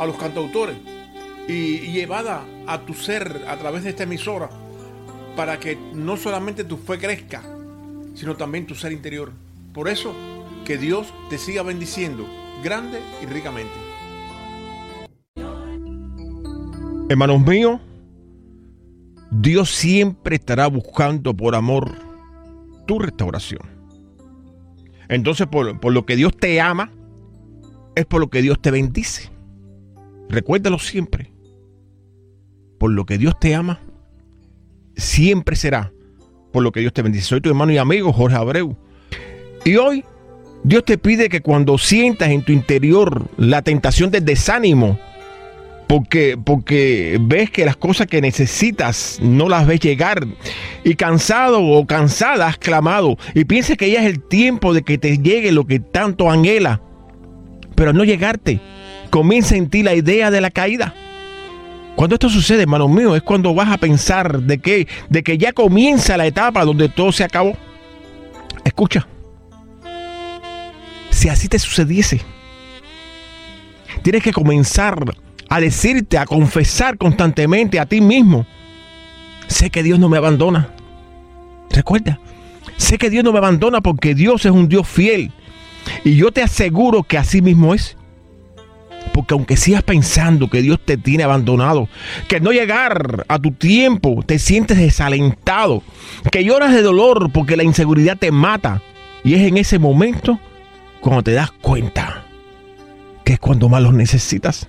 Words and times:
a 0.00 0.06
los 0.06 0.16
cantautores 0.16 0.76
y, 1.46 1.92
llevada 1.92 2.42
a 2.66 2.80
tu 2.80 2.94
ser 2.94 3.44
a 3.46 3.56
través 3.58 3.84
de 3.84 3.90
esta 3.90 4.04
emisora 4.04 4.48
para 5.36 5.60
que 5.60 5.76
no 5.94 6.16
solamente 6.16 6.64
tu 6.64 6.78
fe 6.78 6.98
crezca, 6.98 7.42
sino 8.14 8.34
también 8.34 8.66
tu 8.66 8.74
ser 8.74 8.92
interior. 8.92 9.30
Por 9.74 9.88
eso, 9.88 10.14
que 10.64 10.78
Dios 10.78 11.12
te 11.28 11.36
siga 11.36 11.62
bendiciendo 11.62 12.26
grande 12.64 13.00
y 13.22 13.26
ricamente. 13.26 13.74
Hermanos 17.10 17.42
míos, 17.42 17.80
Dios 19.30 19.70
siempre 19.70 20.36
estará 20.36 20.66
buscando 20.66 21.36
por 21.36 21.54
amor 21.54 21.92
tu 22.86 22.98
restauración. 22.98 23.60
Entonces, 25.08 25.46
por, 25.46 25.78
por 25.78 25.92
lo 25.92 26.06
que 26.06 26.16
Dios 26.16 26.34
te 26.36 26.58
ama, 26.60 26.90
es 27.96 28.06
por 28.06 28.20
lo 28.20 28.30
que 28.30 28.40
Dios 28.40 28.62
te 28.62 28.70
bendice. 28.70 29.30
Recuérdalo 30.30 30.78
siempre. 30.78 31.32
Por 32.78 32.92
lo 32.92 33.04
que 33.04 33.18
Dios 33.18 33.38
te 33.38 33.54
ama, 33.54 33.80
siempre 34.96 35.56
será 35.56 35.92
por 36.52 36.62
lo 36.62 36.72
que 36.72 36.80
Dios 36.80 36.92
te 36.92 37.02
bendice. 37.02 37.26
Soy 37.26 37.40
tu 37.40 37.48
hermano 37.48 37.72
y 37.72 37.78
amigo 37.78 38.12
Jorge 38.12 38.36
Abreu. 38.36 38.76
Y 39.64 39.76
hoy 39.76 40.04
Dios 40.64 40.84
te 40.84 40.98
pide 40.98 41.28
que 41.28 41.40
cuando 41.40 41.78
sientas 41.78 42.30
en 42.30 42.42
tu 42.42 42.52
interior 42.52 43.28
la 43.36 43.62
tentación 43.62 44.10
del 44.10 44.24
desánimo, 44.24 44.98
porque, 45.86 46.38
porque 46.42 47.18
ves 47.20 47.50
que 47.50 47.64
las 47.64 47.76
cosas 47.76 48.06
que 48.06 48.20
necesitas 48.20 49.18
no 49.20 49.48
las 49.48 49.66
ves 49.66 49.80
llegar, 49.80 50.26
y 50.84 50.94
cansado 50.94 51.62
o 51.64 51.86
cansada 51.86 52.46
has 52.46 52.58
clamado, 52.58 53.18
y 53.34 53.44
piensas 53.44 53.76
que 53.76 53.90
ya 53.90 54.00
es 54.00 54.06
el 54.06 54.22
tiempo 54.22 54.72
de 54.72 54.82
que 54.82 54.98
te 54.98 55.18
llegue 55.18 55.52
lo 55.52 55.66
que 55.66 55.80
tanto 55.80 56.30
anhela, 56.30 56.80
pero 57.74 57.92
no 57.92 58.04
llegarte 58.04 58.60
comienza 59.10 59.56
en 59.56 59.68
ti 59.68 59.82
la 59.82 59.94
idea 59.94 60.30
de 60.30 60.40
la 60.40 60.50
caída. 60.50 60.94
Cuando 61.96 62.14
esto 62.14 62.30
sucede, 62.30 62.62
hermano 62.62 62.88
mío, 62.88 63.14
es 63.14 63.22
cuando 63.22 63.52
vas 63.54 63.68
a 63.68 63.76
pensar 63.76 64.40
de 64.40 64.58
que, 64.58 64.88
de 65.08 65.22
que 65.22 65.36
ya 65.36 65.52
comienza 65.52 66.16
la 66.16 66.26
etapa 66.26 66.64
donde 66.64 66.88
todo 66.88 67.12
se 67.12 67.24
acabó. 67.24 67.56
Escucha, 68.64 69.06
si 71.10 71.28
así 71.28 71.48
te 71.48 71.58
sucediese, 71.58 72.22
tienes 74.02 74.22
que 74.22 74.32
comenzar 74.32 75.04
a 75.48 75.60
decirte, 75.60 76.16
a 76.16 76.24
confesar 76.24 76.96
constantemente 76.96 77.78
a 77.78 77.86
ti 77.86 78.00
mismo, 78.00 78.46
sé 79.48 79.68
que 79.68 79.82
Dios 79.82 79.98
no 79.98 80.08
me 80.08 80.16
abandona. 80.16 80.70
Recuerda, 81.70 82.18
sé 82.76 82.96
que 82.96 83.10
Dios 83.10 83.24
no 83.24 83.32
me 83.32 83.38
abandona 83.38 83.80
porque 83.80 84.14
Dios 84.14 84.46
es 84.46 84.52
un 84.52 84.68
Dios 84.68 84.88
fiel. 84.88 85.32
Y 86.04 86.16
yo 86.16 86.30
te 86.30 86.42
aseguro 86.42 87.02
que 87.02 87.18
así 87.18 87.42
mismo 87.42 87.74
es. 87.74 87.96
Porque 89.12 89.34
aunque 89.34 89.56
sigas 89.56 89.82
pensando 89.82 90.48
que 90.48 90.62
Dios 90.62 90.78
te 90.84 90.96
tiene 90.96 91.24
abandonado, 91.24 91.88
que 92.28 92.40
no 92.40 92.52
llegar 92.52 93.24
a 93.28 93.38
tu 93.38 93.52
tiempo 93.52 94.22
te 94.24 94.38
sientes 94.38 94.78
desalentado, 94.78 95.82
que 96.30 96.44
lloras 96.44 96.72
de 96.72 96.82
dolor 96.82 97.30
porque 97.32 97.56
la 97.56 97.64
inseguridad 97.64 98.16
te 98.16 98.30
mata, 98.30 98.82
y 99.24 99.34
es 99.34 99.42
en 99.42 99.56
ese 99.56 99.78
momento 99.78 100.38
cuando 101.00 101.22
te 101.22 101.32
das 101.32 101.50
cuenta 101.50 102.24
que 103.24 103.34
es 103.34 103.38
cuando 103.40 103.68
más 103.68 103.82
los 103.82 103.94
necesitas. 103.94 104.68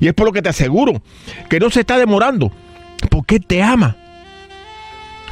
Y 0.00 0.08
es 0.08 0.14
por 0.14 0.26
lo 0.26 0.32
que 0.32 0.42
te 0.42 0.48
aseguro 0.48 1.02
que 1.48 1.60
no 1.60 1.70
se 1.70 1.80
está 1.80 1.98
demorando, 1.98 2.50
porque 3.10 3.38
te 3.38 3.62
ama. 3.62 3.96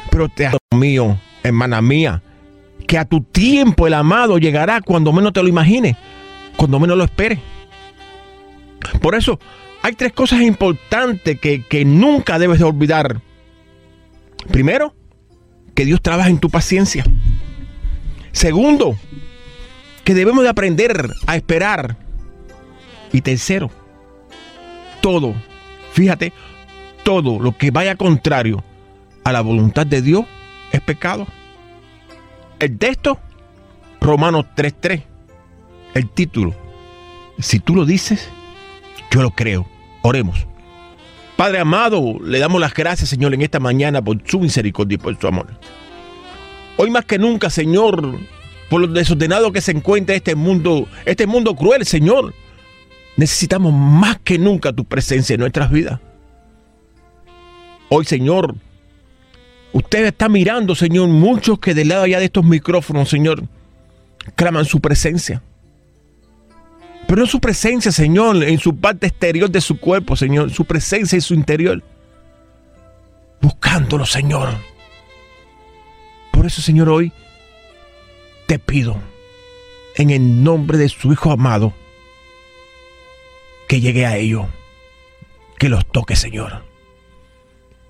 Pero 0.09 0.29
te 0.29 0.49
mío, 0.71 1.17
hermana 1.43 1.81
mía, 1.81 2.21
que 2.87 2.97
a 2.97 3.05
tu 3.05 3.21
tiempo 3.21 3.87
el 3.87 3.93
amado 3.93 4.37
llegará 4.37 4.81
cuando 4.81 5.11
menos 5.11 5.33
te 5.33 5.41
lo 5.41 5.49
imagines 5.49 5.95
cuando 6.57 6.79
menos 6.79 6.97
lo 6.97 7.03
espere. 7.03 7.39
Por 9.01 9.15
eso, 9.15 9.39
hay 9.81 9.93
tres 9.93 10.13
cosas 10.13 10.41
importantes 10.41 11.39
que, 11.39 11.63
que 11.63 11.85
nunca 11.85 12.39
debes 12.39 12.59
de 12.59 12.65
olvidar. 12.65 13.21
Primero, 14.51 14.95
que 15.75 15.85
Dios 15.85 16.01
trabaja 16.01 16.29
en 16.29 16.39
tu 16.39 16.49
paciencia. 16.49 17.03
Segundo, 18.31 18.97
que 20.03 20.13
debemos 20.13 20.43
de 20.43 20.49
aprender 20.49 21.09
a 21.27 21.35
esperar. 21.35 21.97
Y 23.11 23.21
tercero, 23.21 23.69
todo, 25.01 25.35
fíjate, 25.91 26.33
todo 27.03 27.39
lo 27.39 27.55
que 27.57 27.71
vaya 27.71 27.95
contrario 27.95 28.63
a 29.23 29.31
la 29.31 29.41
voluntad 29.41 29.85
de 29.85 30.01
Dios 30.01 30.25
es 30.71 30.81
pecado. 30.81 31.27
El 32.59 32.77
texto, 32.77 33.19
Romanos 34.01 34.45
3.3 34.55 35.12
el 35.93 36.09
título. 36.09 36.53
Si 37.39 37.59
tú 37.59 37.75
lo 37.75 37.85
dices, 37.85 38.29
yo 39.11 39.21
lo 39.21 39.31
creo. 39.31 39.67
Oremos. 40.01 40.45
Padre 41.35 41.59
amado, 41.59 42.19
le 42.23 42.39
damos 42.39 42.61
las 42.61 42.73
gracias, 42.73 43.09
Señor, 43.09 43.33
en 43.33 43.41
esta 43.41 43.59
mañana 43.59 44.01
por 44.01 44.21
su 44.25 44.39
misericordia 44.39 44.95
y 44.95 44.97
por 44.99 45.19
su 45.19 45.27
amor. 45.27 45.47
Hoy 46.77 46.89
más 46.89 47.05
que 47.05 47.17
nunca, 47.17 47.49
Señor, 47.49 48.19
por 48.69 48.81
lo 48.81 48.87
desordenado 48.87 49.51
que 49.51 49.61
se 49.61 49.71
encuentra 49.71 50.15
este 50.15 50.35
mundo, 50.35 50.87
este 51.05 51.27
mundo 51.27 51.55
cruel, 51.55 51.85
Señor, 51.85 52.33
necesitamos 53.17 53.73
más 53.73 54.19
que 54.23 54.37
nunca 54.37 54.73
tu 54.73 54.85
presencia 54.85 55.33
en 55.33 55.39
nuestras 55.39 55.71
vidas. 55.71 55.99
Hoy, 57.89 58.05
Señor, 58.05 58.55
usted 59.71 60.05
está 60.05 60.29
mirando, 60.29 60.75
Señor, 60.75 61.09
muchos 61.09 61.59
que 61.59 61.73
del 61.73 61.89
lado 61.89 62.03
allá 62.03 62.19
de 62.19 62.25
estos 62.25 62.45
micrófonos, 62.45 63.09
Señor, 63.09 63.43
claman 64.35 64.65
su 64.65 64.79
presencia. 64.79 65.41
Pero 67.13 67.25
no 67.25 67.27
su 67.27 67.39
presencia, 67.39 67.91
Señor, 67.91 68.43
en 68.43 68.57
su 68.57 68.75
parte 68.75 69.05
exterior 69.05 69.47
de 69.47 69.61
su 69.61 69.79
cuerpo, 69.79 70.15
Señor. 70.15 70.49
Su 70.49 70.65
presencia 70.65 71.15
en 71.15 71.21
su 71.21 71.35
interior. 71.35 71.83
Buscándolo, 73.39 74.03
Señor. 74.03 74.49
Por 76.31 76.47
eso, 76.47 76.63
Señor, 76.63 76.89
hoy 76.89 77.11
te 78.47 78.57
pido, 78.57 78.97
en 79.95 80.09
el 80.09 80.43
nombre 80.43 80.79
de 80.79 80.89
su 80.89 81.13
Hijo 81.13 81.31
amado, 81.31 81.71
que 83.67 83.79
llegue 83.79 84.07
a 84.07 84.17
ellos. 84.17 84.47
Que 85.59 85.69
los 85.69 85.85
toque, 85.85 86.15
Señor. 86.15 86.63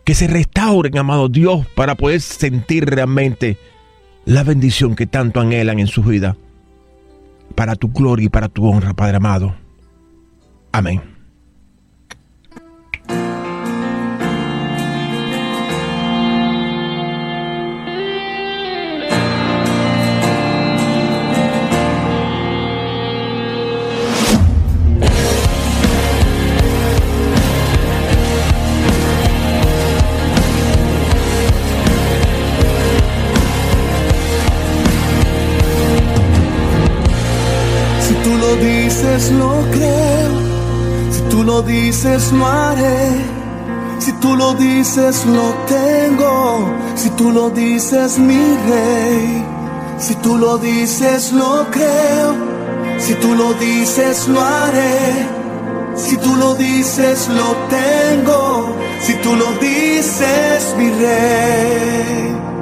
Que 0.03 0.15
se 0.15 0.27
restauren, 0.27 0.97
amado 0.97 1.29
Dios, 1.29 1.65
para 1.75 1.95
poder 1.95 2.19
sentir 2.19 2.87
realmente 2.87 3.55
la 4.25 4.43
bendición 4.43 4.97
que 4.97 5.07
tanto 5.07 5.39
anhelan 5.39 5.79
en 5.79 5.87
su 5.87 6.03
vida 6.03 6.35
para 7.55 7.75
tu 7.75 7.89
gloria 7.89 8.25
y 8.25 8.29
para 8.29 8.49
tu 8.49 8.67
honra, 8.67 8.93
Padre 8.93 9.17
amado. 9.17 9.55
Amén. 10.71 11.12
Dices, 42.03 42.33
lo 42.33 42.45
haré. 42.45 43.11
Si 43.99 44.11
tú 44.13 44.35
lo 44.35 44.53
dices, 44.55 45.25
lo 45.25 45.53
tengo. 45.67 46.69
Si 46.95 47.09
tú 47.11 47.31
lo 47.31 47.49
dices, 47.49 48.19
mi 48.19 48.43
rey. 48.69 49.45
Si 49.97 50.15
tú 50.15 50.37
lo 50.37 50.57
dices, 50.57 51.31
lo 51.31 51.65
creo. 51.71 52.35
Si 52.97 53.13
tú 53.15 53.33
lo 53.35 53.53
dices, 53.53 54.27
lo 54.27 54.41
haré. 54.41 55.27
Si 55.95 56.17
tú 56.17 56.35
lo 56.35 56.55
dices, 56.55 57.29
lo 57.29 57.55
tengo. 57.69 58.75
Si 58.99 59.13
tú 59.23 59.35
lo 59.37 59.53
dices, 59.61 60.75
mi 60.77 60.89
rey. 60.89 62.52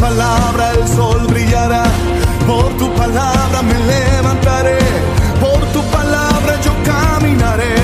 Palabra 0.00 0.72
el 0.72 0.88
sol 0.88 1.26
brillará. 1.26 1.84
Por 2.46 2.68
tu 2.76 2.92
palabra 2.94 3.62
me 3.62 3.74
levantaré. 3.74 4.78
Por 5.40 5.60
tu 5.72 5.82
palabra 5.90 6.60
yo 6.64 6.72
caminaré. 6.84 7.74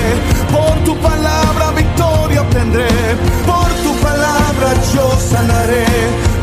Por 0.51 0.75
tu 0.85 0.95
palabra 0.97 1.71
victoria 1.75 2.41
obtendré. 2.41 2.87
Por 3.45 3.69
tu 3.83 3.93
palabra 4.07 4.69
yo 4.93 5.05
sanaré. 5.31 5.85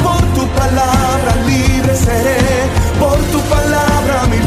Por 0.03 0.23
tu 0.37 0.47
palabra 0.61 1.33
libre 1.47 1.95
seré. 1.97 2.41
Por 2.99 3.19
tu 3.33 3.41
palabra 3.55 4.27
mi. 4.31 4.39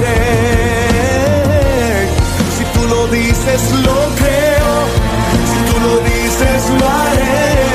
Si 2.57 2.63
tú 2.73 2.87
lo 2.87 3.07
dices 3.07 3.61
lo 3.85 3.97
creo. 4.19 4.73
Si 5.49 5.59
tú 5.69 5.75
lo 5.85 5.93
dices 6.11 6.61
lo 6.79 6.85
haré. 6.87 7.72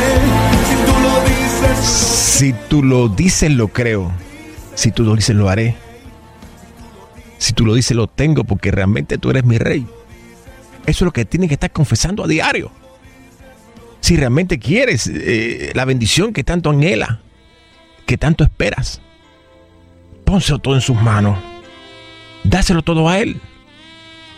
Si 1.89 2.53
tú 2.69 2.83
lo 2.83 3.09
dices, 3.09 3.51
lo 3.51 3.69
creo. 3.69 4.13
Si 4.75 4.93
tú 4.93 5.03
lo 5.03 5.17
dices, 5.17 5.35
lo 5.35 5.49
haré. 5.49 5.75
Si 7.39 7.53
tú 7.53 7.65
lo 7.65 7.75
dices, 7.75 7.97
lo 7.97 8.07
tengo 8.07 8.45
porque 8.45 8.71
realmente 8.71 9.19
tú 9.19 9.31
eres 9.31 9.45
mi 9.45 9.59
rey. 9.59 9.87
Eso 10.87 11.05
es 11.05 11.07
lo 11.07 11.13
que 11.13 11.25
tienes 11.25 11.49
que 11.49 11.55
estar 11.55 11.73
confesando 11.73 12.25
a 12.25 12.29
diario. 12.29 12.71
Si 14.01 14.17
realmente 14.17 14.59
quieres 14.59 15.11
eh, 15.13 15.73
la 15.75 15.85
bendición 15.85 16.33
que 16.33 16.45
tanto 16.45 16.71
anhela, 16.71 17.21
que 18.07 18.17
tanto 18.17 18.45
esperas, 18.45 19.01
pónselo 20.25 20.59
todo 20.59 20.75
en 20.75 20.81
sus 20.81 21.01
manos. 21.01 21.39
Dáselo 22.45 22.83
todo 22.83 23.09
a 23.09 23.19
Él. 23.19 23.41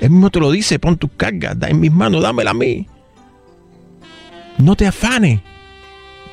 Él 0.01 0.11
mismo 0.11 0.31
te 0.31 0.41
lo 0.41 0.51
dice, 0.51 0.79
pon 0.79 0.97
tu 0.97 1.09
carga, 1.09 1.55
da 1.55 1.69
en 1.69 1.79
mis 1.79 1.93
manos, 1.93 2.23
dámela 2.23 2.53
a 2.53 2.55
mí. 2.55 2.87
No 4.59 4.75
te 4.75 4.87
afanes. 4.87 5.41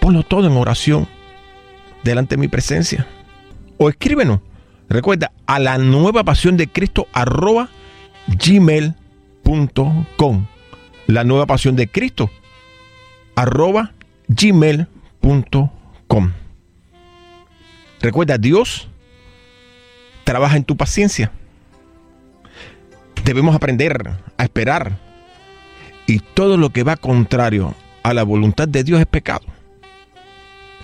Ponlo 0.07 0.23
todo 0.23 0.47
en 0.47 0.55
oración 0.55 1.05
delante 2.01 2.37
de 2.37 2.39
mi 2.39 2.47
presencia. 2.47 3.05
O 3.77 3.89
escríbenos. 3.89 4.39
Recuerda 4.87 5.33
a 5.45 5.59
la 5.59 5.77
nueva 5.77 6.23
pasión 6.23 6.55
de 6.55 6.69
Cristo 6.69 7.09
arroba 7.11 7.67
gmail.com. 8.27 8.95
La 11.07 11.25
nueva 11.25 11.45
pasión 11.45 11.75
de 11.75 11.89
Cristo 11.89 12.31
arroba 13.35 13.91
gmail.com. 14.29 15.71
Recuerda, 17.99 18.37
Dios 18.37 18.87
trabaja 20.23 20.55
en 20.55 20.63
tu 20.63 20.77
paciencia. 20.77 21.33
Debemos 23.25 23.53
aprender 23.53 24.09
a 24.37 24.43
esperar. 24.45 24.97
Y 26.05 26.19
todo 26.19 26.55
lo 26.55 26.69
que 26.69 26.83
va 26.83 26.95
contrario 26.95 27.75
a 28.03 28.13
la 28.13 28.23
voluntad 28.23 28.69
de 28.69 28.85
Dios 28.85 29.01
es 29.01 29.05
pecado. 29.05 29.56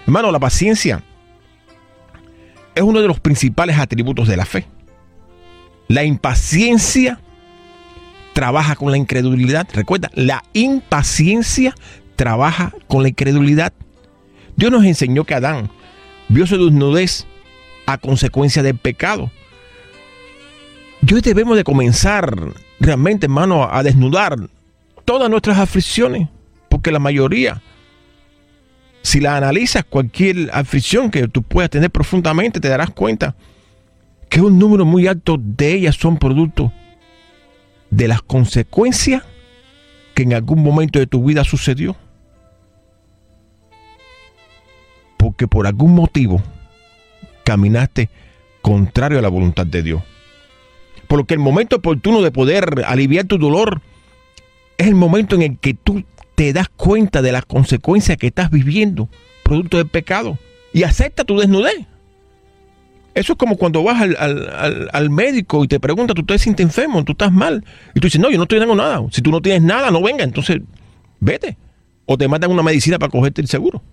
Hermano, 0.06 0.32
la 0.32 0.40
paciencia 0.40 1.04
es 2.76 2.84
uno 2.84 3.02
de 3.02 3.08
los 3.08 3.20
principales 3.20 3.78
atributos 3.78 4.28
de 4.28 4.38
la 4.38 4.46
fe. 4.46 4.66
La 5.88 6.04
impaciencia 6.04 7.20
trabaja 8.34 8.76
con 8.76 8.92
la 8.92 8.98
incredulidad. 8.98 9.68
Recuerda, 9.74 10.10
la 10.14 10.44
impaciencia 10.54 11.76
trabaja 12.16 12.74
con 12.88 13.04
la 13.04 13.10
incredulidad. 13.10 13.74
Dios 14.56 14.72
nos 14.72 14.86
enseñó 14.86 15.24
que 15.24 15.36
Adán 15.36 15.70
vio 16.30 16.46
su 16.48 16.58
desnudez 16.64 17.26
a 17.86 17.98
consecuencia 17.98 18.64
del 18.64 18.78
pecado. 18.78 19.32
Y 21.06 21.14
hoy 21.14 21.22
debemos 21.22 21.58
de 21.58 21.64
comenzar 21.64 22.34
realmente, 22.80 23.26
hermano, 23.26 23.68
a 23.70 23.84
desnudar 23.84 24.38
todas 25.06 25.30
nuestras 25.30 25.58
aflicciones, 25.58 26.30
porque 26.70 26.92
la 26.92 27.00
mayoría 27.00 27.62
si 29.04 29.20
la 29.20 29.36
analizas, 29.36 29.84
cualquier 29.84 30.50
aflicción 30.54 31.12
que 31.12 31.28
tú 31.28 31.44
puedas 31.44 31.70
tener 31.70 31.92
profundamente, 31.92 32.62
te 32.62 32.70
darás 32.70 32.90
cuenta 32.90 33.36
que 34.30 34.42
un 34.42 34.58
número 34.58 34.86
muy 34.86 35.08
alto 35.08 35.38
de 35.38 35.74
ellas 35.74 35.96
son 35.96 36.18
producto 36.18 36.72
de 37.90 38.08
las 38.08 38.22
consecuencias 38.22 39.22
que 40.16 40.24
en 40.24 40.34
algún 40.34 40.64
momento 40.64 41.00
de 41.00 41.06
tu 41.06 41.24
vida 41.24 41.44
sucedió. 41.44 41.98
Porque 45.18 45.48
por 45.48 45.68
algún 45.68 45.94
motivo 45.94 46.42
caminaste 47.44 48.10
contrario 48.62 49.20
a 49.20 49.22
la 49.22 49.30
voluntad 49.30 49.66
de 49.66 49.84
Dios. 49.84 50.02
Por 51.10 51.20
lo 51.20 51.26
que 51.26 51.34
el 51.34 51.42
momento 51.42 51.76
oportuno 51.76 52.22
de 52.22 52.32
poder 52.32 52.86
aliviar 52.88 53.26
tu 53.26 53.38
dolor 53.38 53.82
es 54.78 54.88
el 54.88 54.96
momento 54.96 55.36
en 55.36 55.42
el 55.42 55.58
que 55.60 55.74
tú 55.74 56.04
te 56.36 56.54
das 56.54 56.70
cuenta 56.70 57.22
de 57.22 57.32
las 57.32 57.46
consecuencias 57.46 58.18
que 58.18 58.28
estás 58.28 58.50
viviendo, 58.50 59.10
producto 59.44 59.78
del 59.78 59.88
pecado, 59.88 60.38
y 60.74 60.84
acepta 60.84 61.24
tu 61.24 61.38
desnudez. 61.38 61.86
Eso 63.14 63.34
es 63.34 63.38
como 63.38 63.58
cuando 63.58 63.84
vas 63.84 64.02
al, 64.02 65.10
médico 65.12 65.64
y 65.64 65.68
te 65.68 65.80
pregunta, 65.80 66.16
tú 66.16 66.24
te 66.24 66.40
sientes 66.40 66.66
enfermo, 66.66 67.04
tú 67.04 67.12
estás 67.12 67.32
mal. 67.32 67.64
Y 67.94 68.00
tú 68.00 68.08
dices, 68.08 68.20
no, 68.20 68.32
yo 68.32 68.40
no 68.40 68.48
tengo 68.48 68.76
nada. 68.76 69.02
Si 69.12 69.22
tú 69.22 69.30
no 69.30 69.40
tienes 69.40 69.62
nada, 69.62 69.92
no 69.92 70.02
venga. 70.02 70.24
Entonces, 70.24 70.62
vete. 71.20 71.56
O 72.06 72.18
te 72.18 72.28
mandan 72.28 72.52
una 72.52 72.64
medicina 72.64 72.98
para 72.98 73.12
cogerte 73.12 73.42
el 73.42 73.48
seguro. 73.48 73.84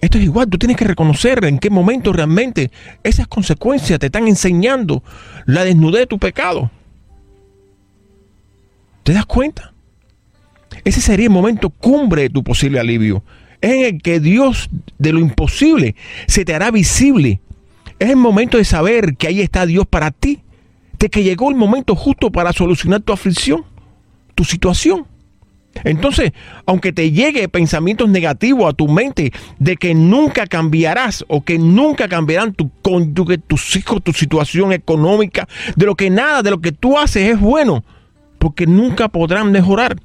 Esto 0.00 0.16
es 0.18 0.24
igual, 0.24 0.48
tú 0.48 0.58
tienes 0.58 0.76
que 0.76 0.84
reconocer 0.84 1.44
en 1.44 1.58
qué 1.58 1.70
momento 1.70 2.12
realmente 2.12 2.70
esas 3.02 3.26
consecuencias 3.26 3.98
te 3.98 4.06
están 4.06 4.28
enseñando 4.28 5.02
la 5.44 5.64
desnudez 5.64 6.02
de 6.02 6.06
tu 6.06 6.18
pecado. 6.18 6.70
¿Te 9.02 9.12
das 9.12 9.26
cuenta? 9.26 9.74
Ese 10.84 11.00
sería 11.00 11.26
el 11.26 11.32
momento 11.32 11.70
cumbre 11.70 12.22
de 12.22 12.30
tu 12.30 12.42
posible 12.42 12.80
alivio. 12.80 13.22
Es 13.60 13.72
en 13.72 13.84
el 13.84 14.02
que 14.02 14.20
Dios 14.20 14.70
de 14.98 15.12
lo 15.12 15.18
imposible 15.18 15.96
se 16.26 16.44
te 16.44 16.54
hará 16.54 16.70
visible. 16.70 17.40
Es 17.98 18.10
el 18.10 18.16
momento 18.16 18.58
de 18.58 18.64
saber 18.64 19.16
que 19.16 19.26
ahí 19.26 19.40
está 19.40 19.66
Dios 19.66 19.86
para 19.86 20.10
ti. 20.10 20.42
De 20.98 21.08
que 21.08 21.22
llegó 21.22 21.48
el 21.50 21.56
momento 21.56 21.94
justo 21.94 22.30
para 22.30 22.52
solucionar 22.52 23.00
tu 23.02 23.12
aflicción, 23.12 23.64
tu 24.34 24.44
situación. 24.44 25.06
Entonces, 25.84 26.32
aunque 26.66 26.92
te 26.92 27.10
llegue 27.10 27.48
pensamientos 27.48 28.08
negativos 28.08 28.68
a 28.68 28.72
tu 28.72 28.88
mente 28.88 29.32
de 29.58 29.76
que 29.76 29.94
nunca 29.94 30.46
cambiarás 30.46 31.24
o 31.28 31.44
que 31.44 31.58
nunca 31.58 32.08
cambiarán 32.08 32.52
tu 32.52 32.70
cónyuge, 32.82 33.38
tus 33.38 33.76
hijos, 33.76 34.02
tu 34.02 34.12
situación 34.12 34.72
económica, 34.72 35.48
de 35.76 35.86
lo 35.86 35.94
que 35.94 36.10
nada 36.10 36.42
de 36.42 36.50
lo 36.50 36.60
que 36.60 36.72
tú 36.72 36.98
haces 36.98 37.30
es 37.30 37.40
bueno, 37.40 37.84
porque 38.38 38.66
nunca 38.66 39.08
podrán 39.08 39.52
mejorar. 39.52 39.96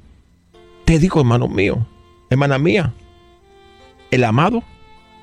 Te 0.84 0.98
digo, 0.98 1.20
hermano 1.20 1.48
mío, 1.48 1.86
hermana 2.30 2.58
mía, 2.58 2.92
el 4.10 4.24
amado 4.24 4.62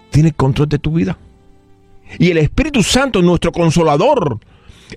tiene 0.10 0.32
control 0.32 0.70
de 0.70 0.80
tu 0.80 0.91
vida. 0.94 1.18
Y 2.20 2.32
el 2.32 2.38
Espíritu 2.38 2.84
Santo, 2.84 3.22
nuestro 3.22 3.51
consolador, 3.51 4.39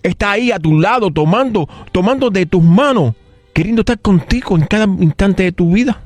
está 0.03 0.33
ahí 0.33 0.51
a 0.51 0.59
tu 0.59 0.81
lado, 0.81 1.11
tomando, 1.11 1.69
tomando 1.93 2.31
de 2.31 2.47
tus 2.47 2.63
manos, 2.63 3.15
queriendo 3.53 3.83
estar 3.83 4.01
contigo 4.01 4.57
en 4.57 4.67
cada 4.67 4.85
instante 4.85 5.45
de 5.45 5.53
tu 5.53 5.73
vida. 5.73 6.01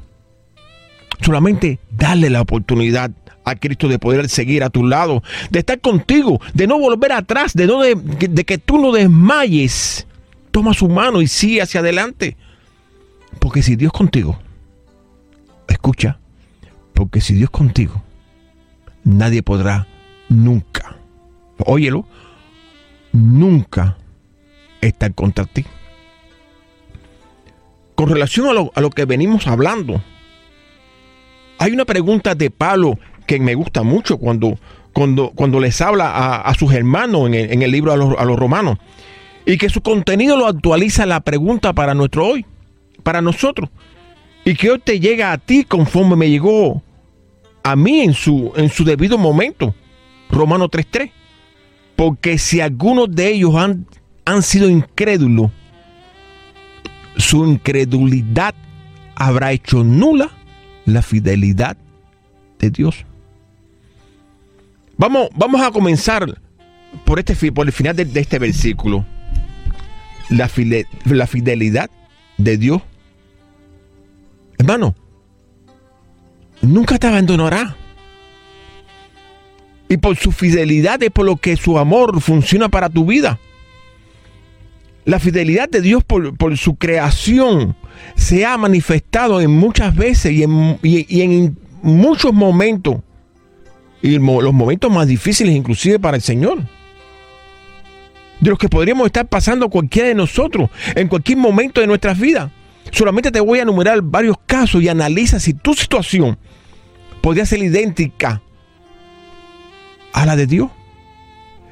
Solamente 1.21 1.79
dale 1.91 2.31
la 2.31 2.43
oportunidad 2.43 3.11
a 3.45 3.55
Cristo 3.57 3.89
de 3.89 3.99
poder 3.99 4.29
seguir 4.29 4.63
a 4.63 4.71
tu 4.71 4.85
lado, 4.85 5.23
de 5.51 5.61
estar 5.61 5.81
contigo, 5.81 6.41
de 6.53 6.67
no 6.67 6.79
volver 6.79 7.13
atrás, 7.13 7.55
de, 7.55 7.67
no 7.67 7.81
de, 7.81 7.95
de 7.95 8.45
que 8.45 8.59
tú 8.59 8.79
no 8.79 8.93
desmayes. 8.93 10.07
Toma 10.51 10.75
su 10.75 10.89
mano 10.89 11.23
y 11.23 11.29
sigue 11.29 11.63
hacia 11.63 11.81
adelante. 11.81 12.37
Porque 13.39 13.63
si 13.63 13.77
Dios 13.77 13.93
contigo, 13.93 14.39
Escucha, 15.69 16.19
porque 16.95 17.21
si 17.21 17.35
Dios 17.35 17.51
contigo, 17.51 18.03
nadie 19.05 19.43
podrá 19.43 19.87
nunca, 20.29 20.97
óyelo, 21.59 22.07
nunca 23.13 23.97
estar 24.81 25.15
contra 25.15 25.45
ti. 25.45 25.65
Con 27.95 28.09
relación 28.09 28.47
a 28.75 28.81
lo, 28.81 28.91
que 28.91 29.05
venimos 29.05 29.47
hablando, 29.47 30.01
hay 31.59 31.73
una 31.73 31.85
pregunta 31.85 32.35
de 32.35 32.51
Pablo 32.51 32.99
que 33.27 33.41
me 33.41 33.55
gusta 33.55 33.83
mucho 33.83 34.19
cuando, 34.19 34.59
cuando, 34.93 35.31
cuando 35.31 35.61
les 35.61 35.81
habla 35.81 36.37
a, 36.37 36.55
sus 36.55 36.73
hermanos 36.73 37.29
en 37.29 37.63
el, 37.63 37.71
libro 37.71 37.93
a 37.93 37.97
los, 37.97 38.17
a 38.19 38.25
los 38.25 38.39
romanos 38.39 38.79
y 39.45 39.59
que 39.59 39.69
su 39.69 39.83
contenido 39.83 40.37
lo 40.37 40.47
actualiza 40.47 41.07
la 41.07 41.21
pregunta 41.21 41.73
para 41.73 41.95
nuestro 41.95 42.27
hoy, 42.27 42.47
para 43.03 43.21
nosotros 43.21 43.69
y 44.49 44.55
que 44.55 44.71
hoy 44.71 44.79
te 44.79 44.99
llega 44.99 45.31
a 45.31 45.37
ti 45.37 45.63
conforme 45.63 46.17
me 46.17 46.31
llegó 46.31 46.83
a 47.63 47.77
mí 47.77 48.01
en 48.01 48.15
su, 48.15 48.51
en 48.57 48.71
su 48.71 48.83
debido 48.83 49.19
momento. 49.19 49.75
Romano 50.31 50.71
3.3. 50.71 51.13
Porque 51.95 52.39
si 52.39 52.63
algunos 52.63 53.15
de 53.15 53.29
ellos 53.29 53.55
han, 53.57 53.87
han 54.25 54.43
sido 54.43 54.71
incrédulos, 54.71 55.51
su 57.19 57.45
incredulidad 57.45 58.55
habrá 59.17 59.53
hecho 59.53 59.85
nula 59.85 60.31
la 60.87 61.03
fidelidad 61.03 61.77
de 62.59 62.71
Dios. 62.71 63.05
Vamos, 64.97 65.29
vamos 65.35 65.61
a 65.61 65.71
comenzar 65.71 66.41
por, 67.05 67.19
este, 67.19 67.53
por 67.53 67.67
el 67.67 67.73
final 67.75 67.95
de, 67.95 68.07
de 68.07 68.21
este 68.21 68.39
versículo. 68.39 69.05
La, 70.31 70.51
la 71.05 71.27
fidelidad 71.27 71.91
de 72.39 72.57
Dios. 72.57 72.81
Hermano, 74.59 74.95
nunca 76.61 76.99
te 76.99 77.07
abandonará. 77.07 77.77
Y 79.89 79.97
por 79.97 80.17
su 80.17 80.33
fidelidad 80.33 81.03
es 81.03 81.11
por 81.11 81.25
lo 81.25 81.37
que 81.37 81.57
su 81.57 81.79
amor 81.79 82.21
funciona 82.21 82.69
para 82.69 82.91
tu 82.91 83.07
vida. 83.07 83.39
La 85.05 85.19
fidelidad 85.19 85.71
de 85.71 85.81
Dios 85.81 86.05
por, 86.05 86.59
su 86.59 86.77
creación 86.77 87.75
se 88.15 88.45
ha 88.45 88.59
manifestado 88.59 89.41
en 89.41 89.51
muchas 89.51 89.97
veces 89.97 90.33
y 90.33 90.43
en, 90.43 90.79
y 90.83 91.23
en 91.23 91.59
muchos 91.81 92.35
momentos. 92.35 92.97
Y 94.03 94.19
los 94.19 94.53
momentos 94.53 94.93
más 94.93 95.07
difíciles 95.07 95.55
inclusive 95.55 95.99
para 95.99 96.17
el 96.17 96.23
Señor. 96.23 96.59
De 98.41 98.51
los 98.51 98.59
que 98.59 98.69
podríamos 98.69 99.07
estar 99.07 99.27
pasando 99.27 99.71
cualquiera 99.71 100.09
de 100.09 100.15
nosotros 100.15 100.69
en 100.95 101.09
cualquier 101.09 101.39
momento 101.39 101.81
de 101.81 101.87
nuestras 101.87 102.19
vidas. 102.19 102.51
Solamente 102.91 103.31
te 103.31 103.41
voy 103.41 103.59
a 103.59 103.63
enumerar 103.63 104.01
varios 104.03 104.37
casos 104.47 104.83
y 104.83 104.89
analiza 104.89 105.41
si 105.41 105.55
tu 105.55 105.75
situación 105.75 106.39
podría 107.21 107.47
ser 107.47 107.61
idéntica 107.61 108.43
a 110.13 110.27
la 110.27 110.37
de 110.37 110.47
Dios. 110.47 110.71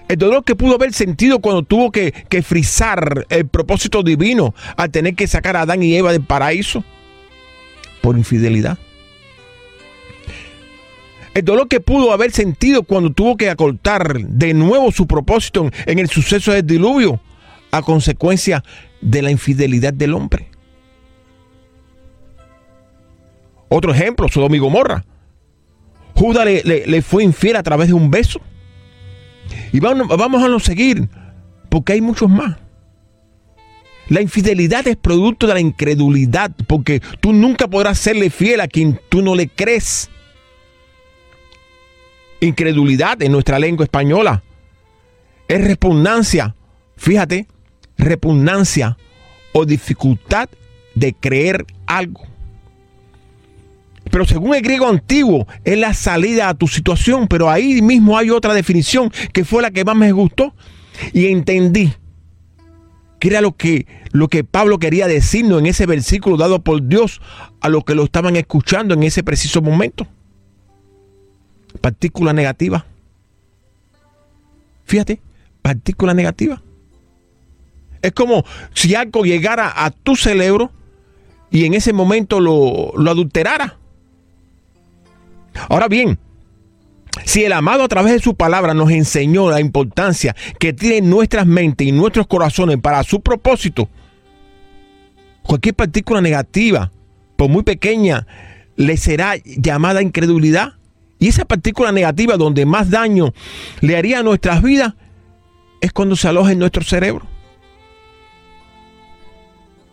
El 0.08 0.18
dolor 0.18 0.44
que 0.44 0.54
pudo 0.54 0.74
haber 0.76 0.92
sentido 0.92 1.40
cuando 1.40 1.62
tuvo 1.62 1.90
que, 1.90 2.12
que 2.12 2.42
frizar 2.42 3.26
el 3.28 3.48
propósito 3.48 4.02
divino 4.02 4.54
al 4.76 4.90
tener 4.90 5.16
que 5.16 5.26
sacar 5.26 5.56
a 5.56 5.62
Adán 5.62 5.82
y 5.82 5.96
Eva 5.96 6.12
del 6.12 6.22
paraíso 6.22 6.84
por 8.02 8.16
infidelidad. 8.16 8.78
El 11.34 11.44
dolor 11.44 11.68
que 11.68 11.80
pudo 11.80 12.12
haber 12.12 12.30
sentido 12.30 12.84
cuando 12.84 13.10
tuvo 13.10 13.36
que 13.36 13.50
acortar 13.50 14.20
de 14.20 14.54
nuevo 14.54 14.90
su 14.92 15.06
propósito 15.06 15.70
en 15.84 15.98
el 15.98 16.08
suceso 16.08 16.52
del 16.52 16.66
diluvio 16.66 17.20
a 17.72 17.82
consecuencia 17.82 18.64
de 19.02 19.22
la 19.22 19.30
infidelidad 19.30 19.92
del 19.92 20.14
hombre. 20.14 20.48
Otro 23.68 23.92
ejemplo, 23.92 24.28
Sodoma 24.28 24.56
y 24.56 24.60
Gomorra. 24.60 25.04
Judas 26.14 26.44
le, 26.44 26.62
le, 26.62 26.86
le, 26.86 27.02
fue 27.02 27.24
infiel 27.24 27.56
a 27.56 27.62
través 27.62 27.88
de 27.88 27.94
un 27.94 28.10
beso. 28.10 28.40
Y 29.72 29.80
vamos, 29.80 30.08
vamos 30.08 30.42
a 30.42 30.64
seguir, 30.64 31.08
porque 31.68 31.94
hay 31.94 32.00
muchos 32.00 32.30
más. 32.30 32.56
La 34.08 34.20
infidelidad 34.20 34.86
es 34.86 34.96
producto 34.96 35.46
de 35.46 35.54
la 35.54 35.60
incredulidad, 35.60 36.52
porque 36.68 37.00
tú 37.20 37.32
nunca 37.32 37.66
podrás 37.66 37.98
serle 37.98 38.30
fiel 38.30 38.60
a 38.60 38.68
quien 38.68 39.00
tú 39.08 39.20
no 39.20 39.34
le 39.34 39.48
crees. 39.48 40.08
Incredulidad 42.40 43.20
en 43.22 43.32
nuestra 43.32 43.58
lengua 43.58 43.84
española 43.84 44.42
es 45.48 45.64
repugnancia, 45.64 46.54
fíjate, 46.96 47.46
repugnancia 47.98 48.96
o 49.52 49.64
dificultad 49.64 50.48
de 50.94 51.12
creer 51.14 51.64
algo. 51.86 52.22
Pero 54.10 54.24
según 54.24 54.54
el 54.54 54.62
griego 54.62 54.88
antiguo, 54.88 55.46
es 55.64 55.78
la 55.78 55.94
salida 55.94 56.48
a 56.48 56.54
tu 56.54 56.68
situación. 56.68 57.28
Pero 57.28 57.50
ahí 57.50 57.82
mismo 57.82 58.16
hay 58.16 58.30
otra 58.30 58.54
definición 58.54 59.10
que 59.32 59.44
fue 59.44 59.62
la 59.62 59.70
que 59.70 59.84
más 59.84 59.96
me 59.96 60.12
gustó. 60.12 60.54
Y 61.12 61.26
entendí 61.26 61.92
que 63.18 63.28
era 63.28 63.40
lo 63.40 63.56
que, 63.56 63.86
lo 64.12 64.28
que 64.28 64.44
Pablo 64.44 64.78
quería 64.78 65.06
decirnos 65.06 65.60
en 65.60 65.66
ese 65.66 65.86
versículo 65.86 66.36
dado 66.36 66.62
por 66.62 66.86
Dios 66.86 67.20
a 67.60 67.68
los 67.68 67.84
que 67.84 67.94
lo 67.94 68.04
estaban 68.04 68.36
escuchando 68.36 68.94
en 68.94 69.02
ese 69.02 69.22
preciso 69.22 69.62
momento. 69.62 70.06
Partícula 71.80 72.32
negativa. 72.32 72.86
Fíjate, 74.84 75.20
partícula 75.62 76.14
negativa. 76.14 76.62
Es 78.02 78.12
como 78.12 78.44
si 78.72 78.94
algo 78.94 79.24
llegara 79.24 79.84
a 79.84 79.90
tu 79.90 80.14
cerebro 80.14 80.70
y 81.50 81.64
en 81.64 81.74
ese 81.74 81.92
momento 81.92 82.40
lo, 82.40 82.92
lo 82.96 83.10
adulterara. 83.10 83.78
Ahora 85.68 85.88
bien, 85.88 86.18
si 87.24 87.44
el 87.44 87.52
amado 87.52 87.84
a 87.84 87.88
través 87.88 88.12
de 88.12 88.18
su 88.18 88.34
palabra 88.34 88.74
nos 88.74 88.90
enseñó 88.90 89.50
la 89.50 89.60
importancia 89.60 90.36
que 90.58 90.72
tienen 90.72 91.08
nuestras 91.08 91.46
mentes 91.46 91.86
y 91.86 91.92
nuestros 91.92 92.26
corazones 92.26 92.78
para 92.78 93.02
su 93.02 93.20
propósito, 93.20 93.88
cualquier 95.42 95.74
partícula 95.74 96.20
negativa, 96.20 96.92
por 97.36 97.48
muy 97.48 97.62
pequeña, 97.62 98.26
le 98.76 98.96
será 98.96 99.34
llamada 99.44 100.02
incredulidad. 100.02 100.74
Y 101.18 101.28
esa 101.28 101.46
partícula 101.46 101.92
negativa 101.92 102.36
donde 102.36 102.66
más 102.66 102.90
daño 102.90 103.32
le 103.80 103.96
haría 103.96 104.18
a 104.18 104.22
nuestras 104.22 104.62
vidas 104.62 104.94
es 105.80 105.92
cuando 105.92 106.14
se 106.14 106.28
aloja 106.28 106.52
en 106.52 106.58
nuestro 106.58 106.82
cerebro. 106.82 107.26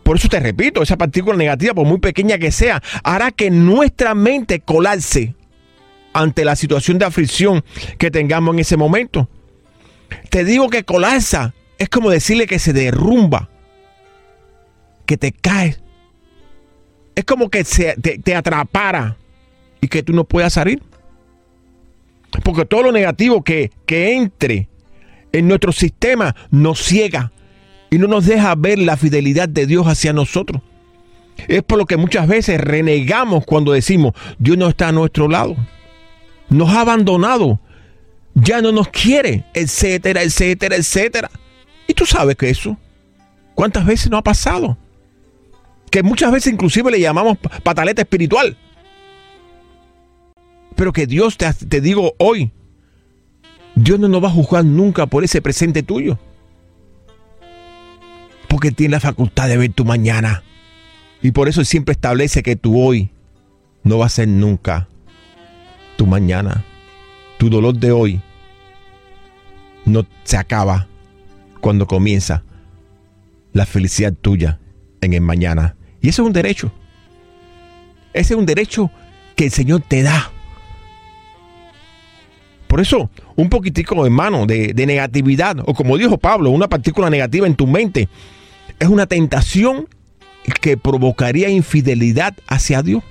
Por 0.02 0.18
eso 0.18 0.28
te 0.28 0.38
repito, 0.38 0.82
esa 0.82 0.98
partícula 0.98 1.34
negativa, 1.36 1.72
por 1.72 1.86
muy 1.86 1.98
pequeña 1.98 2.36
que 2.36 2.52
sea, 2.52 2.82
hará 3.02 3.30
que 3.30 3.50
nuestra 3.50 4.14
mente 4.14 4.60
colapse 4.60 5.34
ante 6.14 6.44
la 6.44 6.56
situación 6.56 6.98
de 6.98 7.04
aflicción 7.04 7.62
que 7.98 8.10
tengamos 8.10 8.54
en 8.54 8.60
ese 8.60 8.78
momento. 8.78 9.28
Te 10.30 10.44
digo 10.44 10.70
que 10.70 10.84
colapsa 10.84 11.54
es 11.78 11.88
como 11.88 12.10
decirle 12.10 12.46
que 12.46 12.58
se 12.58 12.72
derrumba, 12.72 13.48
que 15.06 15.16
te 15.16 15.32
cae. 15.32 15.76
Es 17.14 17.24
como 17.24 17.50
que 17.50 17.64
se, 17.64 17.94
te, 17.96 18.18
te 18.18 18.34
atrapara 18.34 19.16
y 19.80 19.88
que 19.88 20.02
tú 20.02 20.12
no 20.12 20.24
puedas 20.24 20.54
salir. 20.54 20.82
Porque 22.42 22.64
todo 22.64 22.84
lo 22.84 22.92
negativo 22.92 23.42
que, 23.42 23.70
que 23.86 24.14
entre 24.16 24.68
en 25.32 25.48
nuestro 25.48 25.72
sistema 25.72 26.34
nos 26.50 26.80
ciega 26.80 27.32
y 27.90 27.98
no 27.98 28.08
nos 28.08 28.26
deja 28.26 28.54
ver 28.54 28.78
la 28.78 28.96
fidelidad 28.96 29.48
de 29.48 29.66
Dios 29.66 29.86
hacia 29.86 30.12
nosotros. 30.12 30.62
Es 31.48 31.62
por 31.62 31.78
lo 31.78 31.86
que 31.86 31.96
muchas 31.96 32.26
veces 32.28 32.60
renegamos 32.60 33.44
cuando 33.44 33.72
decimos, 33.72 34.14
Dios 34.38 34.56
no 34.56 34.68
está 34.68 34.88
a 34.88 34.92
nuestro 34.92 35.28
lado 35.28 35.56
nos 36.54 36.70
ha 36.70 36.82
abandonado, 36.82 37.60
ya 38.34 38.62
no 38.62 38.72
nos 38.72 38.88
quiere, 38.88 39.44
etcétera, 39.54 40.22
etcétera, 40.22 40.76
etcétera. 40.76 41.30
Y 41.86 41.94
tú 41.94 42.06
sabes 42.06 42.36
que 42.36 42.48
eso, 42.48 42.76
¿cuántas 43.54 43.84
veces 43.84 44.10
no 44.10 44.16
ha 44.16 44.22
pasado? 44.22 44.78
Que 45.90 46.02
muchas 46.02 46.32
veces 46.32 46.52
inclusive 46.52 46.90
le 46.90 47.00
llamamos 47.00 47.38
pataleta 47.62 48.02
espiritual. 48.02 48.56
Pero 50.76 50.92
que 50.92 51.06
Dios 51.06 51.36
te, 51.36 51.52
te 51.52 51.80
digo 51.80 52.14
hoy, 52.18 52.50
Dios 53.74 53.98
no 53.98 54.08
nos 54.08 54.22
va 54.22 54.28
a 54.28 54.32
juzgar 54.32 54.64
nunca 54.64 55.06
por 55.06 55.24
ese 55.24 55.42
presente 55.42 55.82
tuyo. 55.82 56.18
Porque 58.48 58.70
tiene 58.70 58.92
la 58.92 59.00
facultad 59.00 59.48
de 59.48 59.56
ver 59.56 59.72
tu 59.72 59.84
mañana. 59.84 60.42
Y 61.22 61.32
por 61.32 61.48
eso 61.48 61.64
siempre 61.64 61.92
establece 61.92 62.42
que 62.42 62.56
tu 62.56 62.80
hoy 62.80 63.10
no 63.82 63.98
va 63.98 64.06
a 64.06 64.10
ser 64.10 64.28
nunca 64.28 64.88
tu 66.04 66.10
mañana, 66.10 66.62
tu 67.38 67.48
dolor 67.48 67.74
de 67.76 67.90
hoy, 67.90 68.20
no 69.86 70.04
se 70.24 70.36
acaba 70.36 70.86
cuando 71.62 71.86
comienza 71.86 72.44
la 73.54 73.64
felicidad 73.64 74.12
tuya 74.12 74.60
en 75.00 75.14
el 75.14 75.22
mañana. 75.22 75.76
Y 76.02 76.10
eso 76.10 76.20
es 76.20 76.26
un 76.26 76.34
derecho. 76.34 76.70
Ese 78.12 78.34
es 78.34 78.38
un 78.38 78.44
derecho 78.44 78.90
que 79.34 79.46
el 79.46 79.50
Señor 79.50 79.80
te 79.80 80.02
da. 80.02 80.30
Por 82.66 82.82
eso, 82.82 83.08
un 83.34 83.48
poquitico, 83.48 84.04
hermano, 84.04 84.44
de, 84.44 84.74
de 84.74 84.84
negatividad, 84.84 85.56
o 85.64 85.72
como 85.72 85.96
dijo 85.96 86.18
Pablo, 86.18 86.50
una 86.50 86.68
partícula 86.68 87.08
negativa 87.08 87.46
en 87.46 87.54
tu 87.54 87.66
mente, 87.66 88.10
es 88.78 88.88
una 88.88 89.06
tentación 89.06 89.88
que 90.60 90.76
provocaría 90.76 91.48
infidelidad 91.48 92.34
hacia 92.46 92.82
Dios. 92.82 93.02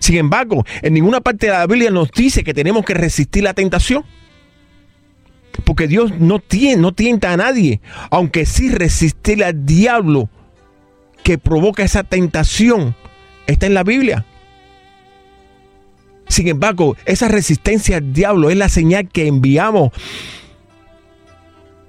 Sin 0.00 0.16
embargo, 0.16 0.64
en 0.82 0.94
ninguna 0.94 1.20
parte 1.20 1.46
de 1.46 1.52
la 1.52 1.66
Biblia 1.66 1.90
nos 1.90 2.10
dice 2.10 2.42
que 2.42 2.54
tenemos 2.54 2.84
que 2.84 2.94
resistir 2.94 3.44
la 3.44 3.54
tentación. 3.54 4.04
Porque 5.64 5.86
Dios 5.86 6.12
no, 6.18 6.38
tienta 6.40 7.32
a 7.32 7.36
nadie, 7.36 7.80
aunque 8.10 8.46
sí 8.46 8.70
resistir 8.70 9.44
al 9.44 9.66
diablo 9.66 10.30
que 11.22 11.36
provoca 11.38 11.82
esa 11.82 12.02
tentación 12.02 12.96
está 13.46 13.66
en 13.66 13.74
la 13.74 13.84
Biblia. 13.84 14.24
Sin 16.28 16.48
embargo, 16.48 16.96
esa 17.04 17.28
resistencia 17.28 17.98
al 17.98 18.12
diablo 18.12 18.48
es 18.50 18.56
la 18.56 18.68
señal 18.68 19.08
que 19.08 19.26
enviamos 19.26 19.90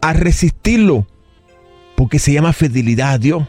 a 0.01 0.13
resistirlo, 0.13 1.07
porque 1.95 2.19
se 2.19 2.33
llama 2.33 2.51
fidelidad 2.51 3.13
a 3.13 3.17
Dios. 3.19 3.47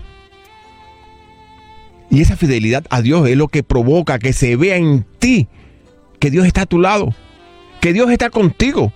Y 2.13 2.21
esa 2.21 2.37
fidelidad 2.37 2.85
a 2.91 3.01
Dios 3.01 3.27
es 3.27 3.39
lo 3.39 3.49
que 3.49 3.63
provoca 3.63 4.19
que 4.19 4.35
se 4.35 4.55
vea 4.57 4.77
en 4.77 5.07
ti 5.19 5.49
que 6.21 6.31
Dios 6.31 6.47
está 6.47 6.63
a 6.63 6.67
tu 6.67 6.79
lado, 6.79 7.15
que 7.81 7.95
Dios 7.95 8.11
está 8.11 8.29
contigo, 8.29 8.93